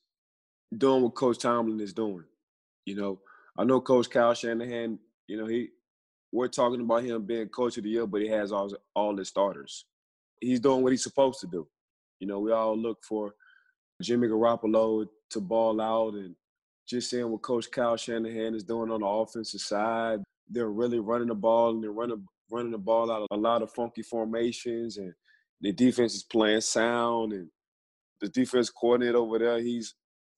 [0.77, 2.25] doing what Coach Tomlin is doing.
[2.85, 3.19] You know,
[3.57, 5.69] I know Coach Kyle Shanahan, you know, he
[6.31, 9.29] we're talking about him being coach of the year, but he has all all his
[9.29, 9.85] starters.
[10.41, 11.67] He's doing what he's supposed to do.
[12.19, 13.33] You know, we all look for
[14.01, 16.35] Jimmy Garoppolo to ball out and
[16.87, 20.19] just seeing what Coach Kyle Shanahan is doing on the offensive side.
[20.49, 23.61] They're really running the ball and they're running running the ball out of a lot
[23.61, 25.13] of funky formations, and
[25.61, 27.33] the defense is playing sound.
[27.33, 27.49] And
[28.21, 29.95] the defense coordinator over there, he's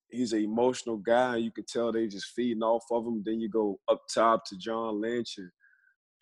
[0.09, 1.37] he's an emotional guy.
[1.37, 3.23] You can tell they just feeding off of him.
[3.25, 5.49] Then you go up top to John Lynch and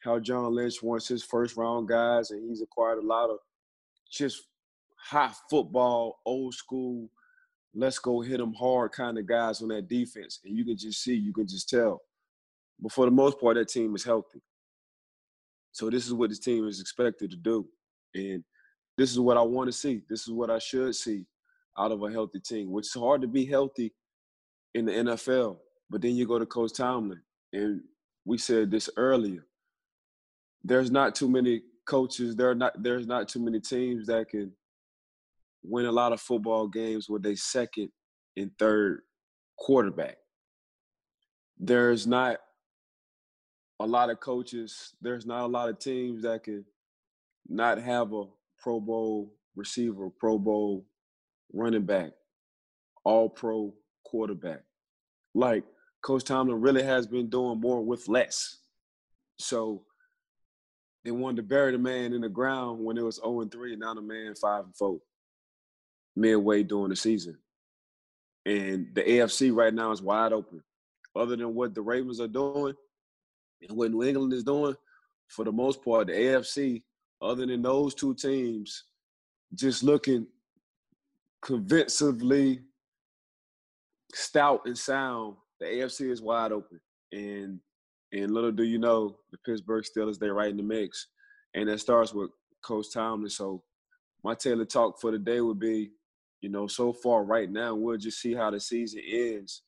[0.03, 3.37] how John Lynch wants his first round guys, and he's acquired a lot of
[4.11, 4.43] just
[4.97, 7.09] high football, old school,
[7.75, 10.39] let's go hit them hard kind of guys on that defense.
[10.43, 12.01] And you can just see, you can just tell.
[12.79, 14.41] But for the most part, that team is healthy.
[15.75, 17.67] So this is what this team is expected to do.
[18.13, 18.45] And
[18.97, 20.03] this is what I want to see.
[20.09, 21.25] This is what I should see
[21.77, 23.93] out of a healthy team, which is hard to be healthy
[24.73, 25.57] in the NFL.
[25.89, 27.19] But then you go to Coach Tomlin,
[27.51, 27.81] and
[28.23, 29.45] we said this earlier.
[30.63, 32.37] There's not too many coaches.
[32.37, 32.81] There are not.
[32.81, 34.53] There's not too many teams that can
[35.61, 37.89] win a lot of football games with a second
[38.37, 39.01] and third
[39.59, 40.15] quarterback.
[41.59, 42.37] There's not
[43.79, 46.65] a lot of coaches, there's not a lot of teams that could
[47.47, 48.23] not have a
[48.59, 50.85] Pro Bowl receiver, Pro Bowl
[51.53, 52.11] running back,
[53.03, 53.73] all pro
[54.03, 54.63] quarterback.
[55.33, 55.63] Like
[56.01, 58.57] Coach Tomlin really has been doing more with less.
[59.37, 59.83] So
[61.03, 63.73] they wanted to bury the man in the ground when it was 0 and 3,
[63.73, 64.99] and now the man 5 and 4
[66.15, 67.37] midway during the season.
[68.45, 70.63] And the AFC right now is wide open.
[71.15, 72.73] Other than what the Ravens are doing
[73.61, 74.75] and what New England is doing,
[75.27, 76.83] for the most part, the AFC,
[77.21, 78.83] other than those two teams,
[79.53, 80.27] just looking
[81.41, 82.61] convincingly
[84.13, 86.79] stout and sound, the AFC is wide open.
[87.11, 87.59] And
[88.11, 91.07] and little do you know, the Pittsburgh Steelers, they're right in the mix.
[91.53, 92.29] And that starts with
[92.63, 93.29] Coach Tomlin.
[93.29, 93.63] So
[94.23, 95.91] my Taylor talk for the day would be,
[96.41, 99.63] you know, so far right now, we'll just see how the season ends.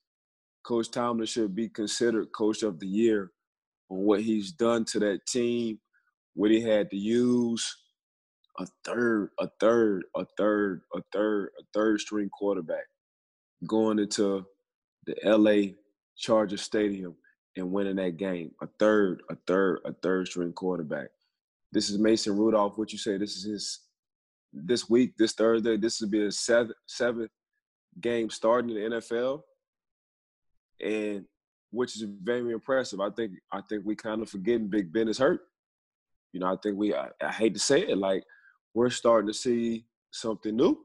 [0.63, 3.31] Coach Tomlin should be considered coach of the year
[3.89, 5.79] on what he's done to that team,
[6.33, 7.75] what he had to use
[8.59, 12.85] a third, a third, a third, a third, a third string quarterback
[13.65, 14.45] going into
[15.05, 15.73] the LA
[16.17, 17.15] Charger Stadium
[17.55, 18.51] and winning that game.
[18.61, 21.09] A third, a third, a third string quarterback.
[21.71, 22.77] This is Mason Rudolph.
[22.77, 23.17] What you say?
[23.17, 23.79] This is his
[24.53, 25.77] this week, this Thursday.
[25.77, 27.31] This will be his seventh seventh
[27.99, 29.41] game starting in the NFL,
[30.81, 31.25] and
[31.71, 32.99] which is very impressive.
[32.99, 35.41] I think I think we kind of forgetting Big Ben is hurt.
[36.33, 38.23] You know, I think we I, I hate to say it, like
[38.73, 40.77] we're starting to see something new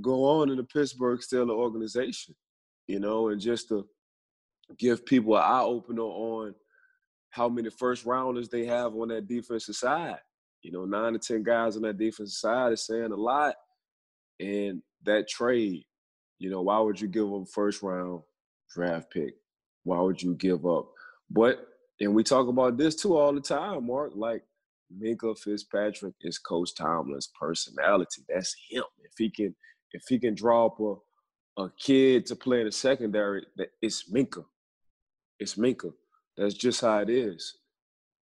[0.00, 2.34] go on in the Pittsburgh Steelers organization.
[2.86, 3.86] You know, and just to
[4.78, 6.54] give people an eye opener on
[7.30, 10.18] how many first rounders they have on that defensive side.
[10.62, 13.54] You know, nine to ten guys on that defensive side is saying a lot.
[14.38, 15.84] And that trade,
[16.38, 18.22] you know, why would you give them first round
[18.70, 19.34] draft pick?
[19.86, 20.90] Why would you give up?
[21.30, 21.64] But
[22.00, 24.12] and we talk about this too all the time, Mark.
[24.16, 24.42] Like
[25.00, 28.22] Minkah Fitzpatrick is Coach Tomlin's personality.
[28.28, 28.82] That's him.
[29.04, 29.54] If he can,
[29.92, 34.10] if he can draw up a, a kid to play in the secondary, that it's
[34.10, 34.44] Minkah.
[35.38, 35.92] It's Minkah.
[36.36, 37.56] That's just how it is.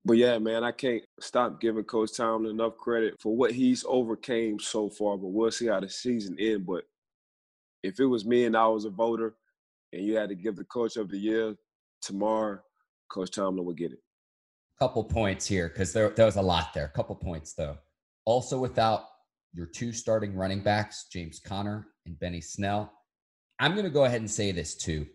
[0.05, 4.61] But yeah, man, I can't stop giving Coach Tomlin enough credit for what he's overcame
[4.61, 5.17] so far.
[5.17, 6.67] But we'll see how the season ends.
[6.67, 6.85] But
[7.83, 9.35] if it was me and I was a voter,
[9.95, 11.55] and you had to give the coach of the year
[12.03, 12.59] tomorrow,
[13.11, 14.01] Coach Tomlin would get it.
[14.78, 16.86] Couple points here because there, there was a lot there.
[16.86, 17.78] A couple points though.
[18.24, 19.05] Also, without
[19.53, 22.92] your two starting running backs, James Conner and Benny Snell,
[23.61, 25.07] I'm going to go ahead and say this too.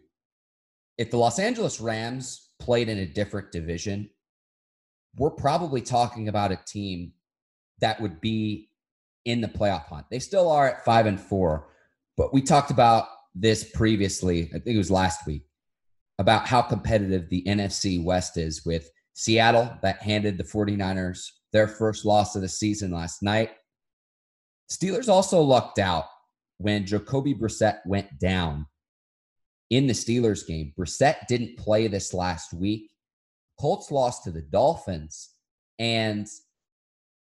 [0.98, 4.10] If the Los Angeles Rams played in a different division,
[5.18, 7.14] we're probably talking about a team
[7.82, 8.70] that would be
[9.26, 10.06] in the playoff hunt.
[10.10, 11.68] They still are at five and four,
[12.16, 15.44] but we talked about this previously, I think it was last week,
[16.18, 22.06] about how competitive the NFC West is with Seattle that handed the 49ers their first
[22.06, 23.52] loss of the season last night.
[24.72, 26.06] Steelers also lucked out
[26.58, 28.68] when Jacoby Brissett went down
[29.70, 30.74] in the Steelers game.
[30.78, 32.92] Brissett didn't play this last week.
[33.60, 35.30] Colts lost to the Dolphins.
[35.80, 36.28] And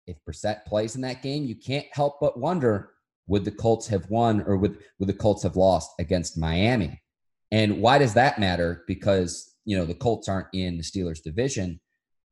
[0.08, 2.93] if Brissett plays in that game, you can't help but wonder
[3.28, 7.02] would the Colts have won or would, would the Colts have lost against Miami?
[7.52, 8.84] And why does that matter?
[8.88, 11.80] Because, you know, the Colts aren't in the Steelers division.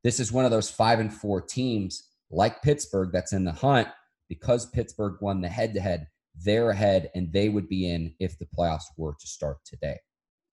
[0.04, 3.88] This is one of those five and four teams like Pittsburgh that's in the hunt
[4.30, 6.08] because Pittsburgh won the head to head.
[6.44, 10.00] They're ahead and they would be in if the playoffs were to start today.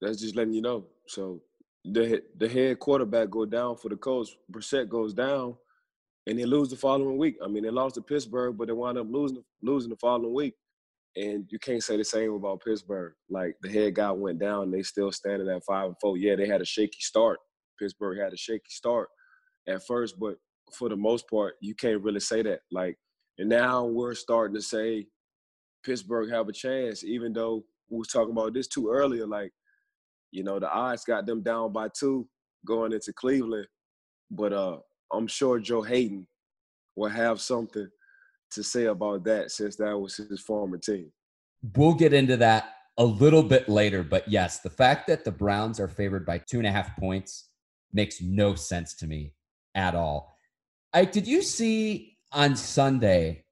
[0.01, 0.85] That's just letting you know.
[1.07, 1.41] So
[1.85, 4.35] the the head quarterback go down for the Colts.
[4.51, 5.55] Brissett goes down
[6.27, 7.37] and they lose the following week.
[7.43, 10.53] I mean, they lost to Pittsburgh, but they wound up losing losing the following week.
[11.15, 13.13] And you can't say the same about Pittsburgh.
[13.29, 16.17] Like the head guy went down, they still standing at five and four.
[16.17, 17.39] Yeah, they had a shaky start.
[17.79, 19.09] Pittsburgh had a shaky start
[19.67, 20.35] at first, but
[20.73, 22.59] for the most part, you can't really say that.
[22.71, 22.97] Like,
[23.37, 25.07] and now we're starting to say
[25.83, 29.25] Pittsburgh have a chance, even though we was talking about this too earlier.
[29.25, 29.51] Like,
[30.31, 32.27] you know, the odds got them down by two
[32.65, 33.67] going into Cleveland,
[34.29, 34.77] but uh,
[35.11, 36.27] I'm sure Joe Haden
[36.95, 37.87] will have something
[38.51, 41.11] to say about that since that was his former team.
[41.75, 45.79] We'll get into that a little bit later, but yes, the fact that the Browns
[45.79, 47.49] are favored by two and a half points
[47.93, 49.33] makes no sense to me
[49.75, 50.35] at all.
[50.93, 53.45] Ike, did you see on Sunday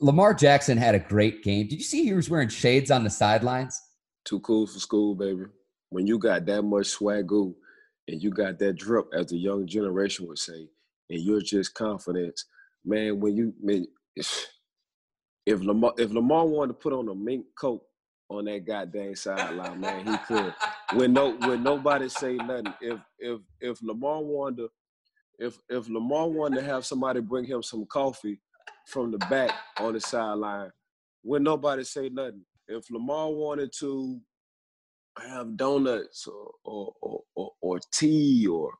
[0.00, 1.68] Lamar Jackson had a great game?
[1.68, 3.80] Did you see he was wearing shades on the sidelines?
[4.24, 5.44] Too cool for school, baby.
[5.88, 7.54] When you got that much swagoo
[8.08, 10.68] and you got that drip, as the young generation would say,
[11.10, 12.40] and you're just confident,
[12.84, 13.20] man.
[13.20, 14.46] When you man, if,
[15.46, 17.82] if Lamar if Lamar wanted to put on a mink coat
[18.28, 20.54] on that goddamn sideline, man, he could.
[20.94, 22.74] When no when nobody say nothing.
[22.80, 24.68] If if if Lamar wanted to
[25.38, 28.40] if if Lamar wanted to have somebody bring him some coffee
[28.86, 30.70] from the back on the sideline,
[31.22, 32.44] when nobody say nothing.
[32.68, 34.20] If Lamar wanted to
[35.18, 38.72] have donuts or or or, or, or tea or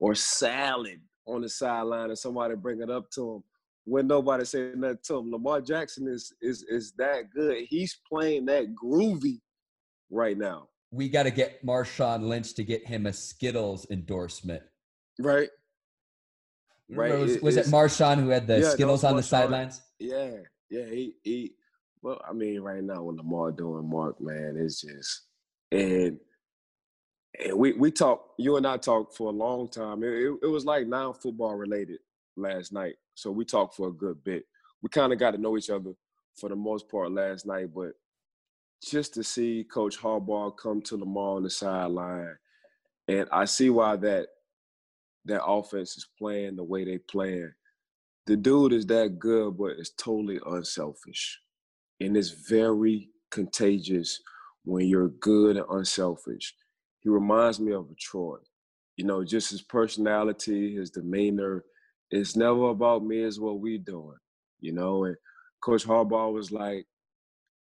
[0.00, 3.44] or salad on the sideline and somebody bring it up to him
[3.84, 5.30] when nobody said nothing to him.
[5.30, 7.64] Lamar Jackson is is is that good.
[7.68, 9.40] He's playing that groovy
[10.10, 10.68] right now.
[10.90, 14.62] We got to get Marshawn Lynch to get him a Skittles endorsement.
[15.18, 15.48] Right.
[16.90, 17.18] Right.
[17.18, 19.80] Was, was it Marshawn who had the yeah, Skittles on the sidelines?
[19.98, 20.32] Yeah.
[20.68, 20.84] Yeah.
[20.84, 21.54] He he
[22.02, 25.22] well, I mean, right now when Lamar doing Mark, man, it's just
[25.70, 26.18] and
[27.46, 28.34] and we we talked.
[28.38, 30.02] You and I talked for a long time.
[30.02, 31.98] It, it, it was like non-football related
[32.36, 34.44] last night, so we talked for a good bit.
[34.82, 35.92] We kind of got to know each other
[36.38, 37.92] for the most part last night, but
[38.82, 42.36] just to see Coach Harbaugh come to Lamar on the sideline,
[43.08, 44.28] and I see why that
[45.26, 47.52] that offense is playing the way they playing.
[48.26, 51.40] The dude is that good, but it's totally unselfish
[52.00, 54.20] and it's very contagious
[54.64, 56.54] when you're good and unselfish.
[57.02, 58.38] He reminds me of a Troy.
[58.96, 61.64] You know, just his personality, his demeanor.
[62.10, 64.18] It's never about me, it's what we doing.
[64.60, 65.16] You know, and
[65.62, 66.86] Coach Harbaugh was like,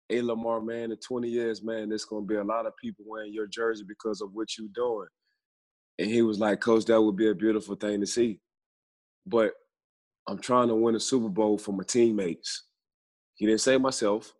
[0.07, 3.33] hey Lamar, man, in 20 years, man, there's gonna be a lot of people wearing
[3.33, 5.07] your jersey because of what you're doing.
[5.99, 8.39] And he was like, Coach, that would be a beautiful thing to see.
[9.25, 9.53] But
[10.27, 12.63] I'm trying to win a Super Bowl for my teammates.
[13.35, 14.33] He didn't say myself.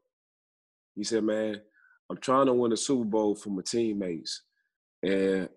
[0.96, 1.62] He said, man,
[2.10, 4.44] I'm trying to win a Super Bowl for my teammates.
[5.04, 5.50] And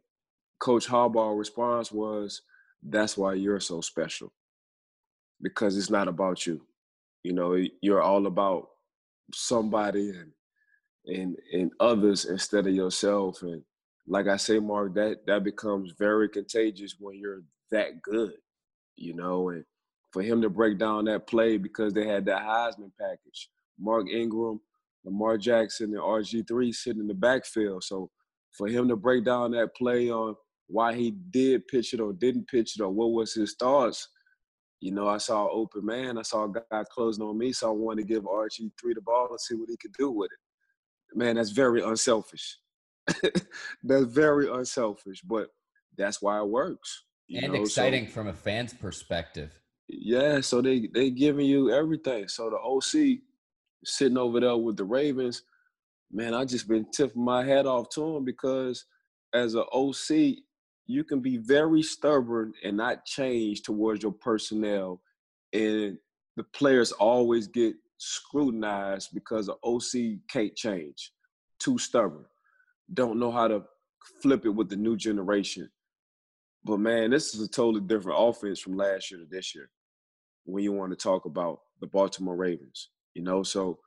[0.59, 2.43] Coach Harbaugh's response was,
[2.83, 4.33] that's why you're so special.
[5.41, 6.63] Because it's not about you.
[7.23, 8.69] You know, you're all about
[9.35, 10.33] somebody and
[11.07, 13.43] and and others instead of yourself.
[13.43, 13.63] And
[14.07, 18.35] like I say, Mark, that that becomes very contagious when you're that good,
[18.97, 19.65] you know, and
[20.13, 23.49] for him to break down that play because they had that Heisman package.
[23.79, 24.61] Mark Ingram,
[25.05, 27.83] Lamar Jackson, and RG3 sitting in the backfield.
[27.83, 28.11] So
[28.53, 30.37] for him to break down that play on
[30.69, 34.09] why he did pitch it or didn't pitch it or what was his thoughts,
[34.81, 36.19] you know, I saw an open man.
[36.19, 39.29] I saw a guy closing on me, so I wanted to give RG3 the ball
[39.31, 41.17] and see what he could do with it.
[41.17, 42.59] Man, that's very unselfish.
[43.85, 45.49] that's very unselfish, but
[45.97, 47.05] that's why it works.
[47.31, 47.63] and know?
[47.63, 49.53] exciting so, from a fan's perspective.
[49.89, 52.29] Yeah, so they they giving you everything.
[52.29, 53.21] So the OC
[53.85, 55.43] sitting over there with the Ravens,
[56.13, 58.85] man, I just been tipping my hat off to him because
[59.35, 60.37] as an OC,
[60.87, 65.01] you can be very stubborn and not change towards your personnel,
[65.53, 65.97] and
[66.37, 71.13] the players always get scrutinized because the OC can't change,
[71.59, 72.25] too stubborn,
[72.93, 73.63] don't know how to
[74.21, 75.71] flip it with the new generation.
[76.65, 79.71] But man, this is a totally different offense from last year to this year
[80.45, 82.91] when you want to talk about the Baltimore Ravens.
[83.15, 83.79] You know, so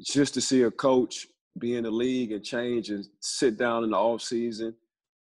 [0.00, 1.26] just to see a coach
[1.58, 4.74] be in the league and change and sit down in the off season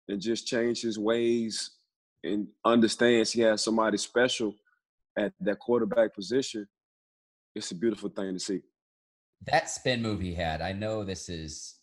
[0.10, 1.72] and just change his ways
[2.24, 4.54] and understands he has somebody special
[5.18, 6.68] at that quarterback position,
[7.56, 8.62] it's a beautiful thing to see.
[9.46, 11.76] That spin move he had, I know this is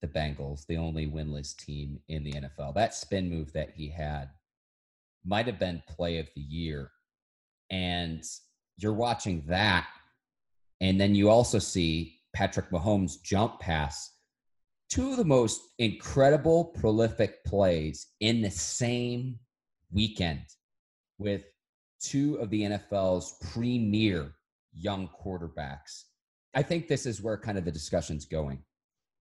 [0.00, 2.74] the Bengals, the only winless team in the NFL.
[2.74, 4.30] That spin move that he had
[5.24, 6.90] might have been play of the year.
[7.70, 8.22] And
[8.76, 9.86] you're watching that.
[10.80, 14.14] And then you also see Patrick Mahomes jump pass.
[14.90, 19.38] Two of the most incredible, prolific plays in the same
[19.92, 20.44] weekend
[21.18, 21.42] with
[22.00, 24.34] two of the NFL's premier
[24.72, 26.04] young quarterbacks.
[26.54, 28.62] I think this is where kind of the discussion's going.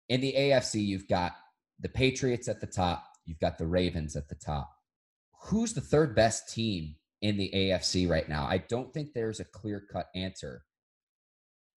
[0.09, 1.33] In the AFC, you've got
[1.81, 4.77] the Patriots at the top, you've got the Ravens at the top
[5.47, 8.47] who's the third best team in the AFC right now?
[8.47, 10.63] I don't think there's a clear cut answer.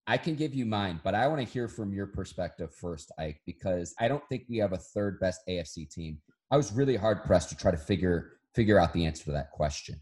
[0.08, 3.41] I can give you mine, but I want to hear from your perspective first, Ike,
[3.45, 6.20] because I don't think we have a third best AFC team.
[6.49, 9.51] I was really hard pressed to try to figure figure out the answer to that
[9.51, 10.01] question.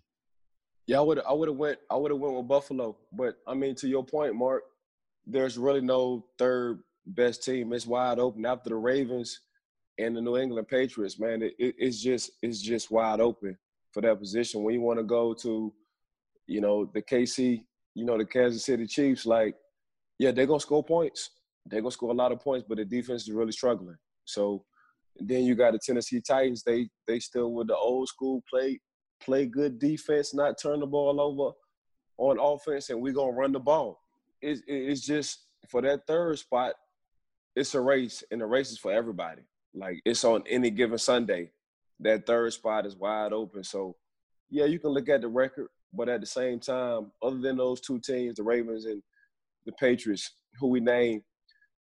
[0.86, 3.56] Yeah, I would I would have went I would have went with Buffalo, but I
[3.56, 4.64] mean to your point, Mark,
[5.26, 7.74] there's really no third best team.
[7.74, 9.40] It's wide open after the Ravens
[9.98, 13.58] and the New England Patriots, man, it, it, it's just it's just wide open
[13.92, 14.64] for that position.
[14.64, 15.74] When you want to go to,
[16.48, 19.56] you know, the KC, you know, the Kansas City Chiefs, like,
[20.20, 21.32] yeah, they're gonna score points.
[21.66, 23.98] They're gonna score a lot of points, but the defense is really struggling.
[24.26, 24.64] So
[25.18, 26.64] then you got the Tennessee Titans.
[26.64, 28.80] They they still with the old school play
[29.22, 31.54] play good defense, not turn the ball over
[32.18, 34.02] on offense, and we're gonna run the ball.
[34.42, 36.76] It's it's just for that third spot.
[37.56, 39.42] It's a race, and the race is for everybody.
[39.74, 41.52] Like it's on any given Sunday.
[42.00, 43.64] That third spot is wide open.
[43.64, 43.96] So
[44.50, 47.82] yeah, you can look at the record, but at the same time, other than those
[47.82, 49.02] two teams, the Ravens and
[49.66, 51.22] the Patriots, who we name,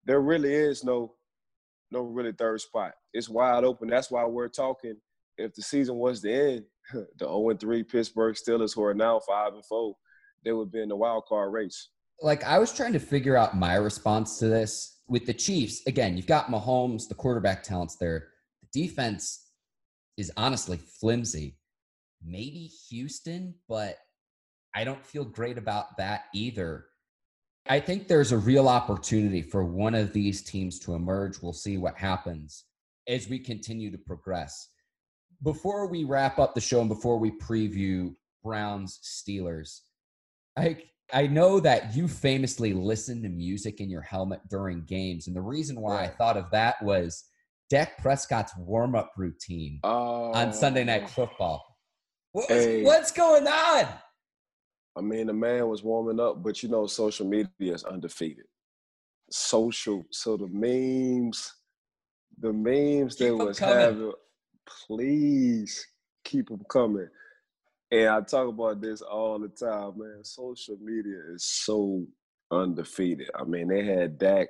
[0.06, 1.14] there really is no
[1.92, 2.94] no really third spot.
[3.14, 3.90] It's wide open.
[3.90, 4.96] That's why we're talking.
[5.38, 6.64] If the season was to end,
[6.94, 9.96] the 0 3 Pittsburgh Steelers, who are now 5 and 4,
[10.46, 11.90] they would be in the wild card race.
[12.22, 15.82] Like I was trying to figure out my response to this with the Chiefs.
[15.88, 18.30] Again, you've got Mahomes, the quarterback talents there.
[18.62, 19.48] The defense
[20.18, 21.58] is honestly flimsy.
[22.24, 23.98] Maybe Houston, but
[24.76, 26.86] I don't feel great about that either.
[27.68, 31.42] I think there's a real opportunity for one of these teams to emerge.
[31.42, 32.66] We'll see what happens
[33.08, 34.70] as we continue to progress.
[35.44, 39.82] Before we wrap up the show and before we preview Browns Steelers,
[40.58, 40.84] I
[41.14, 45.42] I know that you famously listen to music in your helmet during games, and the
[45.42, 46.04] reason why.
[46.04, 47.26] I thought of that was
[47.70, 51.08] Dak Prescott's warm up routine on Sunday Night oh.
[51.08, 51.66] Football.
[52.34, 52.84] What was, hey.
[52.84, 53.88] What's going on?
[54.98, 58.46] I mean, the man was warming up, but you know, social media is undefeated.
[59.30, 61.54] Social, so the memes,
[62.40, 64.12] the memes keep that was having,
[64.68, 65.88] please
[66.26, 67.08] keep them coming.
[67.92, 70.24] And I talk about this all the time, man.
[70.24, 72.06] Social media is so
[72.50, 73.30] undefeated.
[73.36, 74.48] I mean, they had Dak.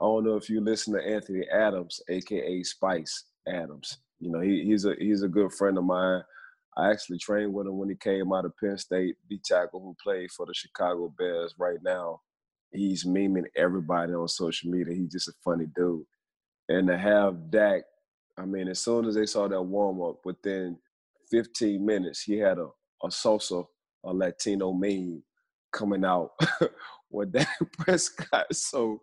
[0.00, 3.98] I don't know if you listen to Anthony Adams, aka Spice Adams.
[4.20, 6.22] You know, he, he's a he's a good friend of mine.
[6.76, 9.96] I actually trained with him when he came out of Penn State, D tackle who
[10.02, 12.20] played for the Chicago Bears right now.
[12.72, 14.94] He's memeing everybody on social media.
[14.94, 16.04] He's just a funny dude.
[16.68, 17.82] And to have Dak,
[18.36, 20.76] I mean, as soon as they saw that warm up, within
[21.30, 22.66] 15 minutes, he had a,
[23.02, 23.64] a salsa,
[24.04, 25.22] a Latino meme
[25.72, 26.32] coming out
[27.10, 27.48] with Dak
[27.78, 28.46] Prescott.
[28.52, 29.00] So,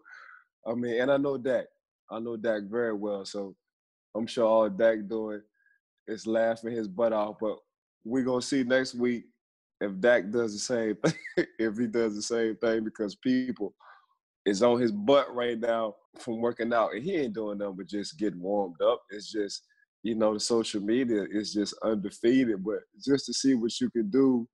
[0.67, 1.65] I mean, and I know Dak.
[2.09, 3.23] I know Dak very well.
[3.23, 3.55] So
[4.13, 5.41] I'm sure all Dak doing
[6.07, 7.37] is laughing his butt off.
[7.39, 7.57] But
[8.03, 9.25] we're gonna see next week
[9.79, 13.73] if Dak does the same thing, if he does the same thing, because people
[14.45, 17.87] is on his butt right now from working out, and he ain't doing nothing but
[17.87, 19.01] just getting warmed up.
[19.09, 19.65] It's just
[20.03, 24.09] you know the social media is just undefeated, but just to see what you can
[24.09, 24.47] do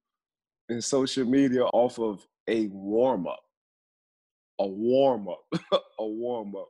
[0.70, 3.40] in social media off of a warm up,
[4.60, 5.42] a warm up,
[6.00, 6.68] a warm up,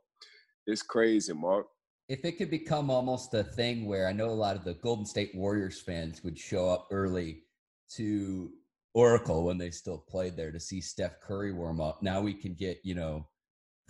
[0.66, 1.66] it's crazy, Mark
[2.08, 5.04] if it could become almost a thing where I know a lot of the Golden
[5.04, 7.42] State Warriors fans would show up early
[7.96, 8.50] to
[8.94, 12.02] Oracle when they still played there to see Steph Curry warm up.
[12.02, 13.26] Now we can get, you know,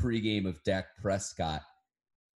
[0.01, 1.63] pregame of Dak Prescott.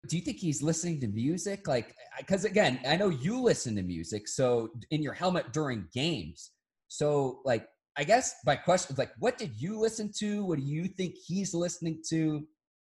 [0.08, 1.66] Do you think he's listening to music?
[1.66, 6.50] Like, because again, I know you listen to music, so in your helmet during games.
[6.88, 10.44] So, like, I guess my question is like, what did you listen to?
[10.44, 12.46] What do you think he's listening to?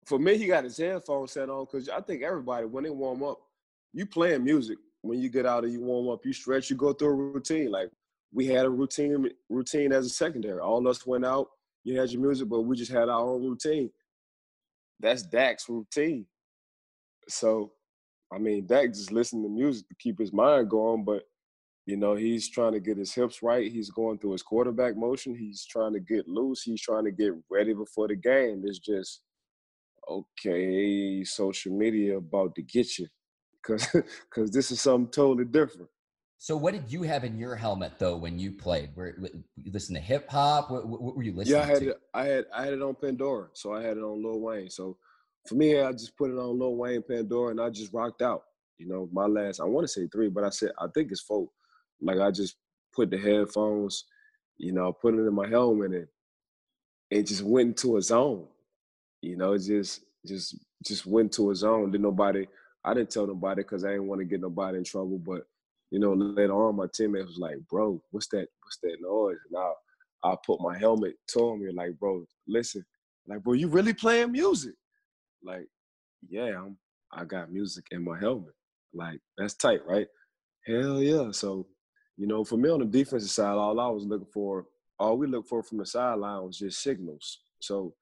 [0.06, 3.24] For me, he got his headphones set on because I think everybody, when they warm
[3.24, 3.40] up,
[3.94, 4.78] you playing music.
[5.02, 7.72] When you get out and you warm up, you stretch, you go through a routine.
[7.72, 7.92] Like
[8.34, 10.60] we had a routine routine as a secondary.
[10.60, 11.48] All of us went out,
[11.84, 13.92] you had your music, but we just had our own routine.
[15.00, 16.26] That's Dak's routine.
[17.28, 17.72] So,
[18.34, 21.24] I mean, Dak just listening to music to keep his mind going, but
[21.86, 23.72] you know, he's trying to get his hips right.
[23.72, 25.36] He's going through his quarterback motion.
[25.36, 26.64] He's trying to get loose.
[26.64, 28.64] He's trying to get ready before the game.
[28.66, 29.22] It's just
[30.10, 33.08] okay, social media about to get you,
[33.62, 35.90] because because this is something totally different.
[36.38, 38.96] So, what did you have in your helmet though when you played?
[38.96, 39.16] Were
[39.58, 40.70] you listen to hip hop?
[40.70, 41.58] What, what, were you listening?
[41.58, 41.90] Yeah, I had to?
[41.90, 42.00] it.
[42.14, 44.70] I had I had it on Pandora, so I had it on Lil Wayne.
[44.70, 44.98] So
[45.48, 48.44] for me, I just put it on Lil Wayne Pandora, and I just rocked out.
[48.78, 51.22] You know, my last I want to say three, but I said I think it's
[51.22, 51.48] four.
[52.02, 52.58] Like I just
[52.94, 54.06] put the headphones,
[54.58, 56.08] you know, put it in my helmet, and
[57.10, 58.48] it just went into a zone.
[59.26, 61.90] You know, just just just went to a zone.
[61.92, 62.48] Did nobody?
[62.84, 65.18] I didn't tell nobody because I didn't want to get nobody in trouble.
[65.18, 65.42] But
[65.90, 68.48] you know, later on, my teammate was like, "Bro, what's that?
[68.62, 72.86] What's that noise?" And I I put my helmet to him and like, "Bro, listen,
[73.28, 74.76] like, bro, you really playing music?"
[75.44, 75.68] Like,
[76.30, 76.78] yeah, I'm.
[77.12, 78.54] I got music in my helmet.
[78.94, 80.08] Like, that's tight, right?
[80.68, 81.32] Hell yeah.
[81.32, 81.66] So,
[82.18, 84.66] you know, for me on the defensive side, all I was looking for,
[85.00, 87.40] all we looked for from the sideline was just signals.
[87.60, 87.94] So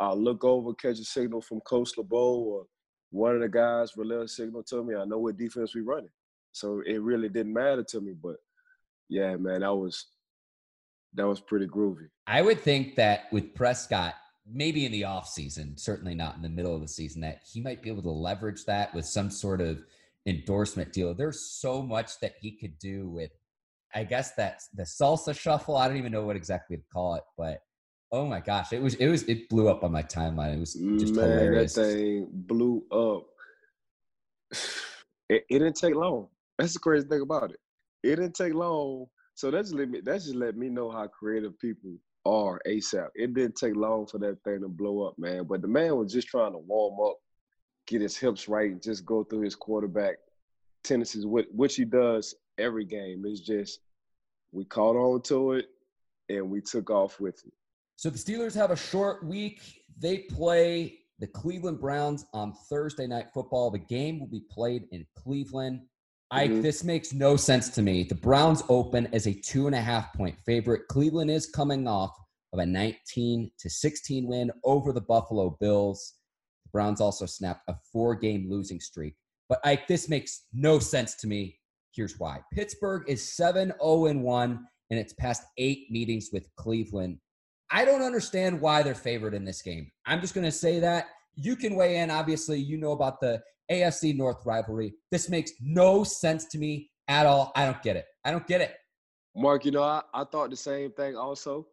[0.00, 2.66] I'll look over, catch a signal from Coach LeBeau or
[3.10, 4.94] one of the guys relay a signal to me.
[4.96, 6.10] I know what defense we running.
[6.52, 8.14] So it really didn't matter to me.
[8.20, 8.36] But
[9.08, 10.06] yeah, man, that was
[11.14, 12.08] that was pretty groovy.
[12.26, 14.14] I would think that with Prescott,
[14.50, 17.60] maybe in the off season, certainly not in the middle of the season, that he
[17.60, 19.82] might be able to leverage that with some sort of
[20.26, 21.12] endorsement deal.
[21.14, 23.30] There's so much that he could do with
[23.92, 25.76] I guess that's the salsa shuffle.
[25.76, 27.60] I don't even know what exactly to call it, but
[28.12, 30.56] Oh my gosh, it was it was it blew up on my timeline.
[30.56, 31.74] It was just Man, hilarious.
[31.74, 33.26] That thing blew up.
[35.28, 36.26] It, it, didn't take long.
[36.58, 37.60] That's the crazy thing about it.
[38.02, 39.06] It didn't take long.
[39.36, 41.92] So that's just let me that's just let me know how creative people
[42.26, 43.10] are ASAP.
[43.14, 45.44] It didn't take long for that thing to blow up, man.
[45.44, 47.16] But the man was just trying to warm up,
[47.86, 50.16] get his hips right and just go through his quarterback
[50.82, 53.22] tendencies, which he does every game.
[53.24, 53.78] It's just
[54.52, 55.66] we caught on to it
[56.28, 57.52] and we took off with it.
[58.00, 59.60] So the Steelers have a short week.
[59.98, 63.70] They play the Cleveland Browns on Thursday night football.
[63.70, 65.82] The game will be played in Cleveland.
[66.30, 66.62] Ike, mm-hmm.
[66.62, 68.04] this makes no sense to me.
[68.04, 70.88] The Browns open as a two and a half point favorite.
[70.88, 72.16] Cleveland is coming off
[72.54, 76.14] of a 19 to 16 win over the Buffalo Bills.
[76.64, 79.14] The Browns also snapped a four game losing streak.
[79.50, 81.58] But Ike, this makes no sense to me.
[81.94, 87.18] Here's why Pittsburgh is 7 0 1 and it's past eight meetings with Cleveland.
[87.70, 89.90] I don't understand why they're favored in this game.
[90.06, 91.06] I'm just going to say that.
[91.36, 92.10] You can weigh in.
[92.10, 93.40] Obviously, you know about the
[93.70, 94.94] AFC North rivalry.
[95.10, 97.52] This makes no sense to me at all.
[97.54, 98.06] I don't get it.
[98.24, 98.74] I don't get it.
[99.36, 101.66] Mark, you know, I, I thought the same thing also.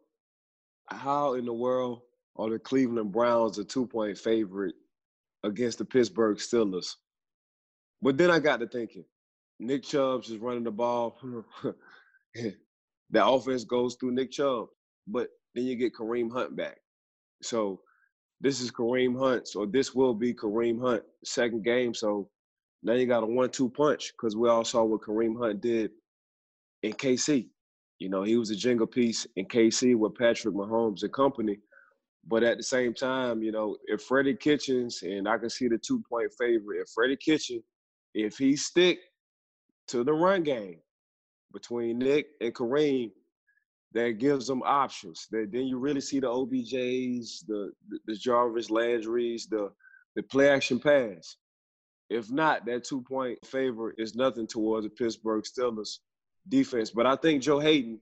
[0.90, 2.02] How in the world
[2.36, 4.74] are the Cleveland Browns a two point favorite
[5.42, 6.94] against the Pittsburgh Steelers?
[8.00, 9.04] But then I got to thinking,
[9.58, 11.18] Nick Chubb's is running the ball.
[12.34, 14.68] the offense goes through Nick Chubb,
[15.08, 16.78] but then you get Kareem Hunt back.
[17.42, 17.80] So
[18.40, 21.94] this is Kareem Hunt, so this will be Kareem Hunt second game.
[21.94, 22.28] So
[22.82, 25.90] now you got a one-two punch because we all saw what Kareem Hunt did
[26.82, 27.48] in KC.
[27.98, 31.58] You know, he was a jingle piece in KC with Patrick Mahomes and company.
[32.26, 35.78] But at the same time, you know, if Freddie Kitchens, and I can see the
[35.78, 37.62] two-point favorite, if Freddie Kitchens,
[38.14, 38.98] if he stick
[39.88, 40.78] to the run game
[41.52, 43.10] between Nick and Kareem,
[43.94, 45.26] that gives them options.
[45.30, 47.72] That then you really see the OBJs, the
[48.06, 49.70] the, Jarvis Landry's, the
[50.16, 51.36] the play action pass.
[52.10, 55.98] If not, that two point favor is nothing towards the Pittsburgh Steelers
[56.48, 56.90] defense.
[56.90, 58.00] But I think Joe Haden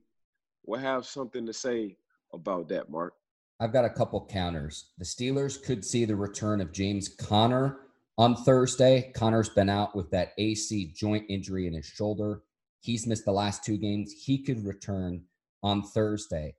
[0.65, 1.97] will have something to say
[2.33, 3.13] about that, Mark.
[3.59, 4.91] I've got a couple counters.
[4.97, 7.79] The Steelers could see the return of James Conner
[8.17, 9.11] on Thursday.
[9.15, 12.43] Conner's been out with that AC joint injury in his shoulder.
[12.81, 14.13] He's missed the last two games.
[14.13, 15.23] He could return
[15.63, 16.55] on Thursday.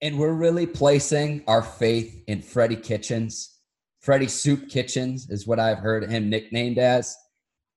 [0.00, 3.58] And we're really placing our faith in Freddie Kitchens.
[4.00, 7.16] Freddie Soup Kitchens is what I've heard him nicknamed as.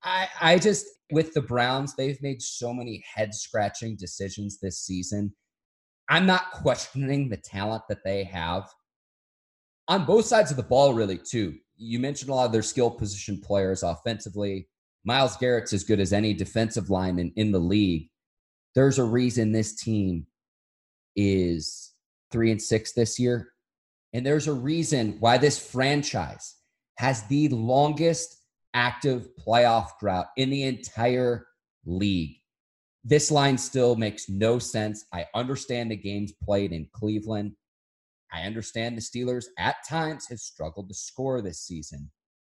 [0.03, 5.33] I, I just, with the Browns, they've made so many head scratching decisions this season.
[6.09, 8.69] I'm not questioning the talent that they have
[9.87, 11.55] on both sides of the ball, really, too.
[11.75, 14.67] You mentioned a lot of their skill position players offensively.
[15.03, 18.10] Myles Garrett's as good as any defensive lineman in the league
[18.75, 20.27] there's a reason this team
[21.15, 21.93] is
[22.31, 23.51] three and six this year.
[24.13, 26.55] And there's a reason why this franchise
[26.97, 28.37] has the longest
[28.73, 31.47] active playoff drought in the entire
[31.85, 32.37] league.
[33.03, 35.05] This line still makes no sense.
[35.13, 37.53] I understand the games played in Cleveland.
[38.31, 42.11] I understand the Steelers at times have struggled to score this season.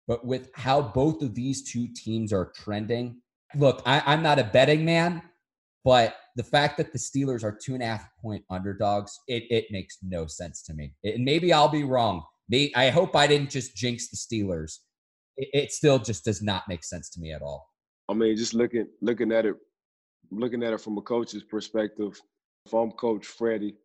[0.06, 3.20] But with how both of these two teams are trending,
[3.56, 5.22] look, I, am not a betting man,
[5.86, 9.66] but the fact that the Steelers are two and a half point underdogs, it, it
[9.70, 10.92] makes no sense to me.
[11.04, 12.24] And maybe I'll be wrong.
[12.48, 14.78] Maybe, I hope I didn't just jinx the Steelers.
[15.36, 17.70] It, it still just does not make sense to me at all.
[18.08, 19.54] I mean, just looking looking at it,
[20.32, 22.20] looking at it from a coach's perspective,
[22.66, 23.76] if I'm Coach Freddie,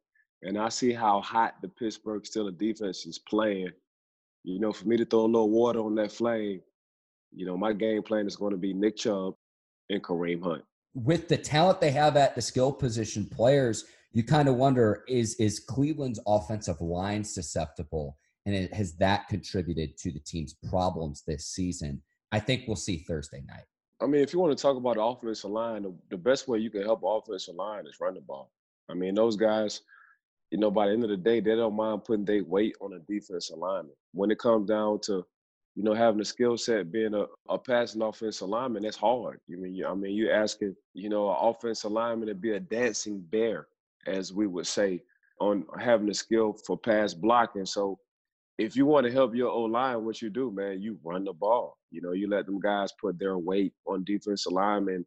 [0.41, 3.69] and I see how hot the Pittsburgh Steelers defense is playing,
[4.43, 6.61] you know, for me to throw a little water on that flame,
[7.31, 9.35] you know, my game plan is going to be Nick Chubb
[9.91, 10.63] and Kareem Hunt
[10.93, 15.35] with the talent they have at the skill position players, you kind of wonder is
[15.35, 21.47] is Cleveland's offensive line susceptible, and it, has that contributed to the team's problems this
[21.47, 22.01] season?
[22.31, 23.63] I think we'll see Thursday night.
[24.01, 26.57] I mean, if you want to talk about the offensive line, the, the best way
[26.57, 28.51] you can help offensive line is run the ball.
[28.89, 29.81] I mean, those guys,
[30.49, 32.93] you know, by the end of the day, they don't mind putting their weight on
[32.93, 33.93] a defensive lineman.
[34.13, 35.25] When it comes down to
[35.75, 39.39] you know, having a skill set, being a, a passing offensive lineman, that's hard.
[39.47, 42.59] You mean, you, I mean, you're asking, you know, an offensive lineman to be a
[42.59, 43.67] dancing bear,
[44.05, 45.01] as we would say,
[45.39, 47.65] on having a skill for pass blocking.
[47.65, 47.99] So,
[48.57, 51.33] if you want to help your O line, what you do, man, you run the
[51.33, 51.77] ball.
[51.89, 55.05] You know, you let them guys put their weight on defensive linemen,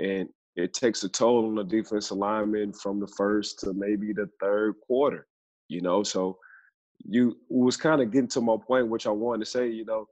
[0.00, 4.28] and it takes a toll on the defensive lineman from the first to maybe the
[4.40, 5.26] third quarter.
[5.68, 6.38] You know, so
[7.08, 10.06] you was kind of getting to my point, which I wanted to say, you know,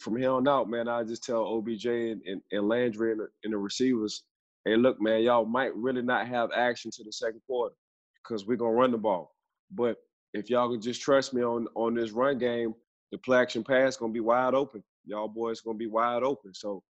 [0.00, 3.28] from here on out, man, I just tell OBJ and, and, and Landry and the,
[3.44, 4.24] and the receivers,
[4.64, 7.74] hey, look, man, y'all might really not have action to the second quarter
[8.22, 9.34] because we're gonna run the ball.
[9.70, 9.98] But
[10.32, 12.74] if y'all can just trust me on on this run game,
[13.12, 14.82] the play action pass gonna be wide open.
[15.06, 16.52] Y'all boys gonna be wide open.
[16.54, 16.82] So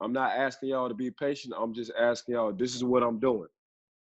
[0.00, 1.54] I'm not asking y'all to be patient.
[1.56, 3.48] I'm just asking y'all, this is what I'm doing.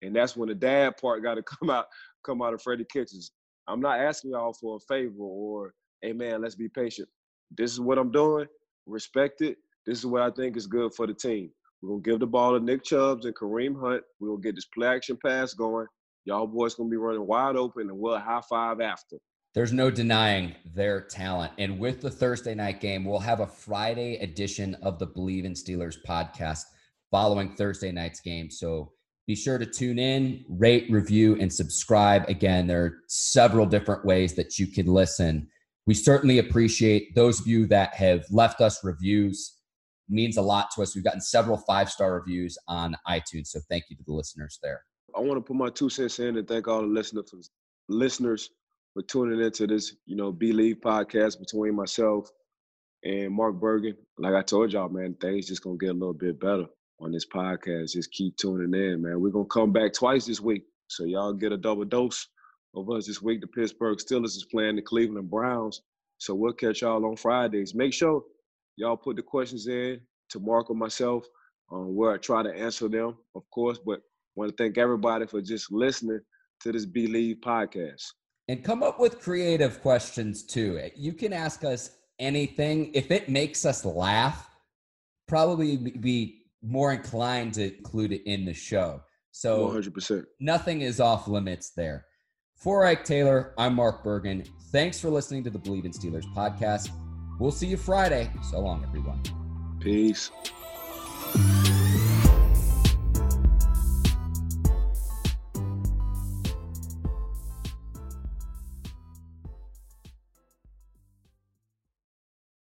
[0.02, 1.86] And that's when the dad part got to come out,
[2.24, 3.32] come out of Freddie Kitchens.
[3.68, 7.08] I'm not asking y'all for a favor or, hey man, let's be patient.
[7.56, 8.46] this is what I'm doing.
[8.86, 9.58] Respect it.
[9.86, 11.50] This is what I think is good for the team.
[11.82, 14.02] We're gonna give the ball to Nick Chubbs and Kareem Hunt.
[14.18, 15.86] We're gonna get this play action pass going.
[16.24, 19.16] Y'all boys gonna be running wide open, and we'll high five after.
[19.54, 21.52] There's no denying their talent.
[21.58, 25.54] And with the Thursday night game, we'll have a Friday edition of the Bleav in
[25.54, 26.62] Steelers podcast
[27.10, 28.50] following Thursday night's game.
[28.50, 28.92] So
[29.28, 32.26] be sure to tune in, rate, review, and subscribe.
[32.30, 35.46] Again, there are several different ways that you can listen.
[35.86, 39.54] We certainly appreciate those of you that have left us reviews.
[40.08, 40.94] It means a lot to us.
[40.94, 43.48] We've gotten several five star reviews on iTunes.
[43.48, 44.80] So thank you to the listeners there.
[45.14, 47.50] I want to put my two cents in and thank all the listeners
[47.90, 48.48] listeners
[48.94, 52.30] for tuning into this, you know, Bleav podcast between myself
[53.04, 53.96] and Mark Bergen.
[54.18, 56.64] Like I told y'all, man, things just gonna get a little bit better
[57.00, 57.92] on this podcast.
[57.92, 59.20] Just keep tuning in, man.
[59.20, 60.64] We're gonna come back twice this week.
[60.88, 62.28] So y'all get a double dose
[62.74, 63.40] of us this week.
[63.40, 65.82] The Pittsburgh Steelers is playing the Cleveland Browns.
[66.18, 67.74] So we'll catch y'all on Fridays.
[67.74, 68.22] Make sure
[68.76, 71.24] y'all put the questions in to Mark or myself
[71.72, 73.78] um, where I try to answer them, of course.
[73.84, 74.00] But
[74.34, 76.20] want to thank everybody for just listening
[76.62, 78.02] to this Bleav podcast.
[78.48, 80.80] And come up with creative questions too.
[80.96, 82.92] You can ask us anything.
[82.94, 84.48] If it makes us laugh,
[85.26, 89.02] probably be more inclined to include it in the show.
[89.30, 90.24] So 100%.
[90.40, 92.06] Nothing is off limits there.
[92.56, 94.44] For Ike Taylor, I'm Mark Bergen.
[94.72, 96.90] Thanks for listening to the Bleav in Steelers podcast.
[97.38, 98.30] We'll see you Friday.
[98.50, 99.22] So long, everyone.
[99.80, 100.32] Peace.